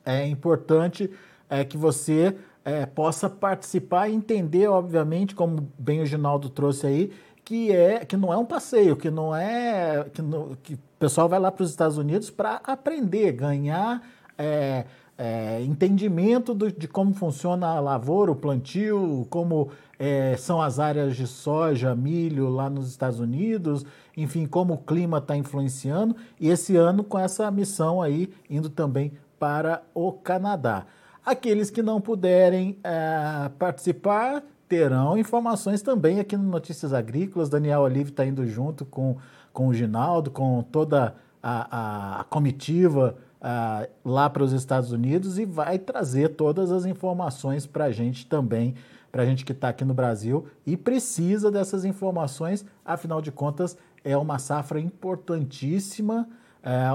é 0.04 0.26
importante 0.26 1.10
é, 1.48 1.64
que 1.64 1.76
você 1.76 2.36
é, 2.64 2.86
possa 2.86 3.28
participar 3.28 4.08
e 4.08 4.14
entender, 4.14 4.68
obviamente, 4.68 5.34
como 5.34 5.68
bem 5.78 6.00
o 6.00 6.06
Ginaldo 6.06 6.48
trouxe 6.48 6.86
aí, 6.86 7.12
que 7.44 7.72
é 7.72 8.04
que 8.04 8.16
não 8.16 8.32
é 8.32 8.36
um 8.36 8.44
passeio, 8.44 8.96
que 8.96 9.10
não 9.10 9.34
é 9.34 10.06
que, 10.12 10.22
que 10.62 10.74
o 10.74 10.78
pessoal 10.98 11.28
vai 11.28 11.40
lá 11.40 11.50
para 11.50 11.64
os 11.64 11.70
Estados 11.70 11.98
Unidos 11.98 12.30
para 12.30 12.60
aprender, 12.64 13.32
ganhar 13.32 14.02
é, 14.38 14.84
é, 15.18 15.60
entendimento 15.62 16.54
do, 16.54 16.70
de 16.70 16.88
como 16.88 17.12
funciona 17.12 17.66
a 17.66 17.80
lavoura, 17.80 18.32
o 18.32 18.36
plantio, 18.36 19.26
como 19.28 19.70
é, 19.98 20.36
são 20.36 20.60
as 20.60 20.78
áreas 20.78 21.16
de 21.16 21.26
soja, 21.26 21.94
milho 21.94 22.48
lá 22.48 22.70
nos 22.70 22.88
Estados 22.88 23.20
Unidos, 23.20 23.84
enfim, 24.16 24.46
como 24.46 24.74
o 24.74 24.78
clima 24.78 25.18
está 25.18 25.36
influenciando, 25.36 26.16
e 26.40 26.48
esse 26.48 26.76
ano 26.76 27.04
com 27.04 27.18
essa 27.18 27.50
missão 27.50 28.00
aí 28.00 28.32
indo 28.48 28.68
também 28.68 29.12
para 29.42 29.82
o 29.92 30.12
Canadá. 30.12 30.86
Aqueles 31.26 31.68
que 31.68 31.82
não 31.82 32.00
puderem 32.00 32.78
é, 32.84 33.50
participar 33.58 34.40
terão 34.68 35.18
informações 35.18 35.82
também 35.82 36.20
aqui 36.20 36.36
no 36.36 36.44
Notícias 36.44 36.94
Agrícolas. 36.94 37.48
Daniel 37.48 37.80
Olive 37.80 38.10
está 38.10 38.24
indo 38.24 38.46
junto 38.46 38.84
com, 38.84 39.16
com 39.52 39.66
o 39.66 39.74
Ginaldo, 39.74 40.30
com 40.30 40.62
toda 40.62 41.16
a, 41.42 42.20
a 42.20 42.24
comitiva 42.24 43.16
uh, 43.40 43.90
lá 44.08 44.30
para 44.30 44.44
os 44.44 44.52
Estados 44.52 44.92
Unidos 44.92 45.40
e 45.40 45.44
vai 45.44 45.76
trazer 45.76 46.36
todas 46.36 46.70
as 46.70 46.84
informações 46.84 47.66
para 47.66 47.86
a 47.86 47.90
gente 47.90 48.28
também, 48.28 48.76
para 49.10 49.24
a 49.24 49.26
gente 49.26 49.44
que 49.44 49.50
está 49.50 49.70
aqui 49.70 49.84
no 49.84 49.92
Brasil 49.92 50.46
e 50.64 50.76
precisa 50.76 51.50
dessas 51.50 51.84
informações, 51.84 52.64
afinal 52.84 53.20
de 53.20 53.32
contas, 53.32 53.76
é 54.04 54.16
uma 54.16 54.38
safra 54.38 54.78
importantíssima, 54.78 56.28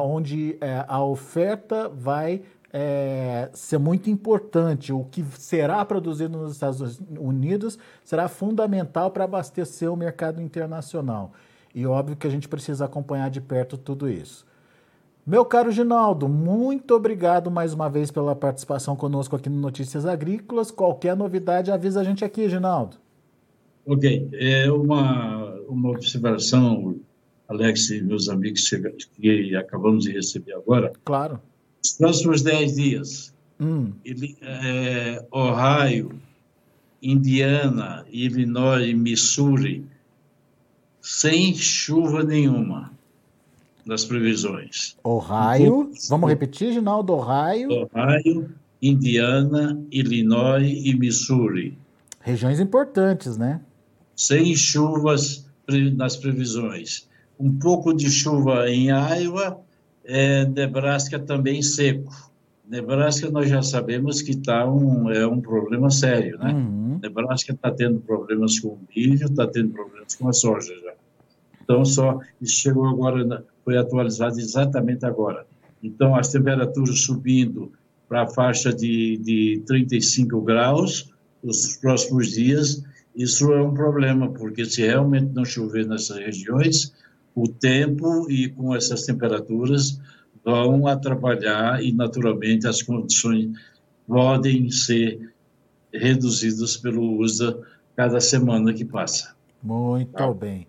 onde 0.02 0.58
uh, 0.62 0.86
a 0.88 1.04
oferta 1.04 1.90
vai 1.90 2.42
é, 2.72 3.50
ser 3.54 3.78
muito 3.78 4.10
importante. 4.10 4.94
O 4.94 5.06
que 5.06 5.24
será 5.38 5.84
produzido 5.84 6.38
nos 6.38 6.54
Estados 6.54 7.00
Unidos 7.20 7.78
será 8.04 8.28
fundamental 8.28 9.12
para 9.12 9.24
abastecer 9.24 9.92
o 9.92 9.96
mercado 9.96 10.42
internacional. 10.42 11.32
E 11.74 11.86
óbvio 11.86 12.16
que 12.16 12.28
a 12.28 12.30
gente 12.30 12.48
precisa 12.48 12.86
acompanhar 12.86 13.30
de 13.30 13.42
perto 13.42 13.78
tudo 13.78 14.10
isso. 14.10 14.46
Meu 15.26 15.44
caro 15.44 15.72
Ginaldo, 15.72 16.30
muito 16.30 16.96
obrigado 16.96 17.52
mais 17.52 17.74
uma 17.74 17.90
vez 17.90 18.10
pela 18.10 18.34
participação 18.34 18.96
conosco 18.96 19.36
aqui 19.36 19.50
no 19.50 19.60
Notícias 19.60 20.06
Agrícolas. 20.06 20.72
Qualquer 20.72 21.18
novidade, 21.18 21.70
avisa 21.70 22.00
a 22.00 22.04
gente 22.04 22.24
aqui, 22.24 22.48
Ginaldo. 22.48 22.96
Ok. 23.86 24.30
É 24.34 24.72
uma, 24.72 25.54
uma 25.68 25.90
observação, 25.90 26.96
Alex 27.48 27.90
e 27.90 28.02
meus 28.02 28.28
amigos 28.30 28.70
que 29.16 29.56
acabamos 29.56 30.04
de 30.04 30.12
receber 30.12 30.54
agora. 30.54 30.92
Claro. 31.06 31.40
Os 31.84 31.94
próximos 31.94 32.42
10 32.42 32.76
dias, 32.76 33.34
hum. 33.60 33.94
ele, 34.04 34.38
é, 34.42 35.26
Ohio, 35.32 36.12
Indiana, 37.02 38.06
Illinois 38.12 38.94
Missouri, 38.94 39.86
sem 41.02 41.56
chuva 41.56 42.24
nenhuma 42.24 42.92
das 43.86 44.04
previsões. 44.04 44.98
Ohio, 45.04 45.90
vamos 46.10 46.30
repetir, 46.30 46.74
Ginaldo, 46.74 47.14
Ohio. 47.14 47.70
Ohio, 47.94 48.54
Indiana, 48.82 49.82
Illinois 49.90 50.86
e 50.86 50.94
Missouri. 50.96 51.78
Regiões 52.20 52.60
importantes, 52.60 53.38
né? 53.38 53.62
Sem 54.16 54.54
chuvas 54.54 55.48
nas 55.96 56.18
previsões. 56.18 57.07
Um 57.40 57.58
pouco 57.58 57.94
de 57.94 58.10
chuva 58.10 58.70
em 58.70 58.88
Iowa, 58.88 59.60
é, 60.04 60.46
Nebraska 60.46 61.20
também 61.20 61.62
seco. 61.62 62.32
Nebraska 62.68 63.30
nós 63.30 63.50
já 63.50 63.62
sabemos 63.62 64.22
que 64.22 64.36
tá 64.36 64.70
um, 64.70 65.10
é 65.10 65.26
um 65.26 65.40
problema 65.40 65.90
sério, 65.90 66.38
né? 66.38 66.54
Uhum. 66.54 67.00
Nebraska 67.02 67.54
está 67.54 67.72
tendo 67.72 68.00
problemas 68.00 68.60
com 68.60 68.70
o 68.70 68.80
milho, 68.94 69.26
está 69.26 69.48
tendo 69.48 69.72
problemas 69.72 70.16
com 70.16 70.28
a 70.28 70.34
soja 70.34 70.74
já. 70.84 70.94
Então, 71.64 71.84
só 71.86 72.20
isso 72.42 72.62
chegou 72.62 72.88
agora, 72.88 73.46
foi 73.64 73.78
atualizado 73.78 74.40
exatamente 74.40 75.06
agora. 75.06 75.46
Então, 75.84 76.16
as 76.16 76.30
temperaturas 76.30 77.02
subindo 77.02 77.72
para 78.08 78.24
a 78.24 78.28
faixa 78.28 78.74
de, 78.74 79.18
de 79.18 79.64
35 79.66 80.42
graus 80.42 81.12
nos 81.44 81.78
próximos 81.78 82.32
dias, 82.32 82.84
isso 83.16 83.52
é 83.52 83.62
um 83.62 83.74
problema, 83.74 84.30
porque 84.30 84.66
se 84.66 84.82
realmente 84.82 85.34
não 85.34 85.44
chover 85.44 85.86
nessas 85.86 86.18
regiões, 86.18 86.94
o 87.38 87.48
tempo 87.48 88.30
e 88.32 88.50
com 88.50 88.76
essas 88.76 89.04
temperaturas 89.04 90.02
vão 90.44 90.88
atrapalhar 90.88 91.84
e, 91.84 91.92
naturalmente, 91.92 92.68
as 92.68 92.82
condições 92.82 93.52
podem 94.08 94.72
ser 94.72 95.36
reduzidas 95.94 96.76
pelo 96.78 97.20
uso 97.20 97.62
cada 97.96 98.20
semana 98.20 98.74
que 98.74 98.84
passa. 98.84 99.36
Muito 99.62 100.14
tá. 100.14 100.34
bem. 100.34 100.66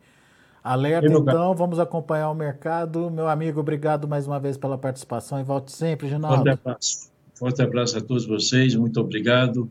Alerta, 0.62 1.06
então, 1.06 1.54
vamos 1.54 1.78
acompanhar 1.78 2.30
o 2.30 2.34
mercado. 2.34 3.10
Meu 3.10 3.28
amigo, 3.28 3.60
obrigado 3.60 4.06
mais 4.06 4.26
uma 4.26 4.38
vez 4.38 4.58
pela 4.58 4.76
participação 4.76 5.40
e 5.40 5.42
volte 5.42 5.72
sempre, 5.72 6.06
Ginaldo. 6.06 6.36
Forte 6.36 6.50
abraço. 6.50 7.10
Forte 7.34 7.62
abraço 7.62 7.96
a 7.96 8.00
todos 8.02 8.26
vocês, 8.26 8.74
muito 8.74 9.00
obrigado. 9.00 9.70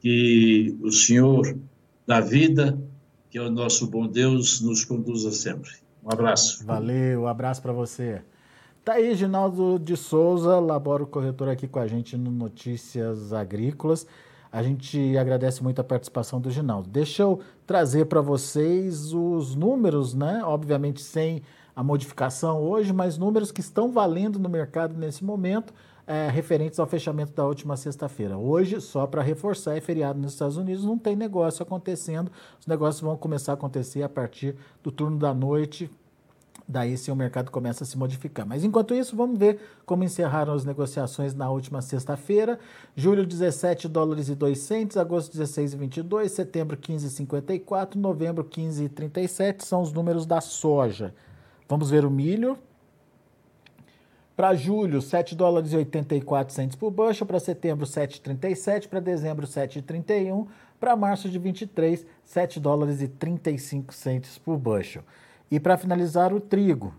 Que 0.00 0.78
o 0.80 0.90
Senhor 0.90 1.58
da 2.06 2.20
vida, 2.20 2.78
que 3.28 3.36
é 3.36 3.42
o 3.42 3.50
nosso 3.50 3.86
bom 3.86 4.06
Deus, 4.06 4.62
nos 4.62 4.82
conduza 4.84 5.30
sempre. 5.30 5.87
Um 6.08 6.12
abraço. 6.12 6.64
Valeu, 6.64 7.22
um 7.22 7.26
abraço 7.26 7.60
para 7.60 7.70
você. 7.70 8.22
Tá 8.82 8.94
aí, 8.94 9.14
Ginaldo 9.14 9.78
de 9.78 9.94
Souza, 9.94 10.58
labora 10.58 11.02
o 11.02 11.06
corretor 11.06 11.50
aqui 11.50 11.68
com 11.68 11.78
a 11.78 11.86
gente 11.86 12.16
no 12.16 12.30
Notícias 12.30 13.34
Agrícolas. 13.34 14.06
A 14.50 14.62
gente 14.62 15.18
agradece 15.18 15.62
muito 15.62 15.82
a 15.82 15.84
participação 15.84 16.40
do 16.40 16.50
Ginaldo. 16.50 16.88
Deixa 16.88 17.24
eu 17.24 17.40
trazer 17.66 18.06
para 18.06 18.22
vocês 18.22 19.12
os 19.12 19.54
números, 19.54 20.14
né? 20.14 20.40
Obviamente 20.42 21.02
sem 21.02 21.42
a 21.76 21.84
modificação 21.84 22.62
hoje, 22.62 22.90
mas 22.90 23.18
números 23.18 23.52
que 23.52 23.60
estão 23.60 23.92
valendo 23.92 24.38
no 24.38 24.48
mercado 24.48 24.96
nesse 24.96 25.22
momento, 25.22 25.74
é, 26.08 26.30
referentes 26.30 26.80
ao 26.80 26.86
fechamento 26.86 27.34
da 27.34 27.44
última 27.44 27.76
sexta-feira. 27.76 28.38
Hoje, 28.38 28.80
só 28.80 29.06
para 29.06 29.20
reforçar, 29.20 29.76
é 29.76 29.80
feriado 29.80 30.18
nos 30.18 30.32
Estados 30.32 30.56
Unidos, 30.56 30.82
não 30.82 30.96
tem 30.96 31.14
negócio 31.14 31.62
acontecendo. 31.62 32.32
Os 32.58 32.66
negócios 32.66 33.02
vão 33.02 33.14
começar 33.14 33.52
a 33.52 33.54
acontecer 33.54 34.02
a 34.02 34.08
partir 34.08 34.56
do 34.82 34.90
turno 34.90 35.18
da 35.18 35.34
noite, 35.34 35.90
daí 36.66 36.96
sim 36.96 37.10
o 37.10 37.16
mercado 37.16 37.50
começa 37.50 37.84
a 37.84 37.86
se 37.86 37.98
modificar. 37.98 38.46
Mas 38.46 38.64
enquanto 38.64 38.94
isso, 38.94 39.14
vamos 39.14 39.38
ver 39.38 39.60
como 39.84 40.02
encerraram 40.02 40.54
as 40.54 40.64
negociações 40.64 41.34
na 41.34 41.50
última 41.50 41.82
sexta-feira. 41.82 42.58
Julho 42.96 43.26
17 43.26 43.86
dólares 43.86 44.30
e 44.30 44.34
2 44.34 44.58
centes, 44.58 44.96
agosto 44.96 45.32
16 45.32 45.74
e 45.74 45.76
22, 45.76 46.32
setembro 46.32 46.78
15 46.78 47.06
e 47.06 47.10
54, 47.10 48.00
novembro 48.00 48.44
15 48.44 48.84
e 48.84 48.88
37 48.88 49.62
são 49.62 49.82
os 49.82 49.92
números 49.92 50.24
da 50.24 50.40
soja. 50.40 51.14
Vamos 51.68 51.90
ver 51.90 52.06
o 52.06 52.10
milho. 52.10 52.58
Para 54.38 54.54
julho, 54.54 55.02
7 55.02 55.34
dólares 55.34 55.72
e 55.72 55.76
84 55.76 56.54
centes 56.54 56.76
por 56.76 56.92
bushel, 56.92 57.26
para 57.26 57.40
setembro 57.40 57.84
7,37, 57.84 58.86
para 58.86 59.00
dezembro 59.00 59.48
7,31, 59.48 60.46
para 60.78 60.94
março 60.94 61.28
de 61.28 61.40
23, 61.40 62.06
7 62.22 62.60
dólares 62.60 63.02
e 63.02 63.08
35 63.08 63.92
centes 63.92 64.38
por 64.38 64.56
bushel. 64.56 65.02
E 65.50 65.58
para 65.58 65.76
finalizar, 65.76 66.32
o 66.32 66.38
trigo. 66.38 66.94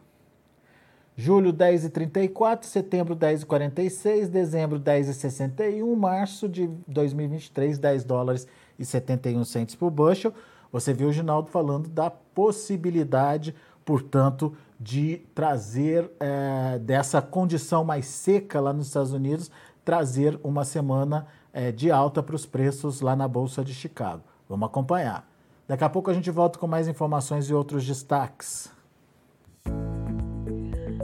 Julho 1.15 1.53
10,34, 1.53 2.65
setembro 2.65 3.15
10,46, 3.15 4.27
dezembro 4.27 4.77
10,61, 4.77 5.95
março 5.95 6.49
de 6.49 6.69
2023, 6.89 7.77
10 7.77 8.03
dólares 8.03 8.47
e 8.77 8.83
71 8.83 9.45
centos 9.45 9.75
por 9.75 9.89
bushel. 9.89 10.33
Você 10.73 10.93
viu 10.93 11.07
o 11.07 11.13
Ginaldo 11.13 11.49
falando 11.49 11.87
da 11.87 12.09
possibilidade, 12.09 13.55
portanto, 13.85 14.53
de 14.79 15.17
trazer 15.35 16.09
é, 16.19 16.79
dessa 16.79 17.21
condição 17.21 17.83
mais 17.83 18.05
seca 18.05 18.61
lá 18.61 18.71
nos 18.71 18.87
Estados 18.87 19.11
Unidos, 19.11 19.51
trazer 19.83 20.39
uma 20.43 20.63
semana 20.63 21.27
é, 21.51 21.71
de 21.71 21.91
alta 21.91 22.23
para 22.23 22.35
os 22.35 22.45
preços 22.45 23.01
lá 23.01 23.15
na 23.15 23.27
Bolsa 23.27 23.63
de 23.63 23.73
Chicago. 23.73 24.23
Vamos 24.47 24.67
acompanhar. 24.67 25.27
Daqui 25.67 25.83
a 25.83 25.89
pouco 25.89 26.09
a 26.09 26.13
gente 26.13 26.31
volta 26.31 26.57
com 26.57 26.65
mais 26.65 26.87
informações 26.87 27.49
e 27.49 27.53
outros 27.53 27.85
destaques. 27.85 28.71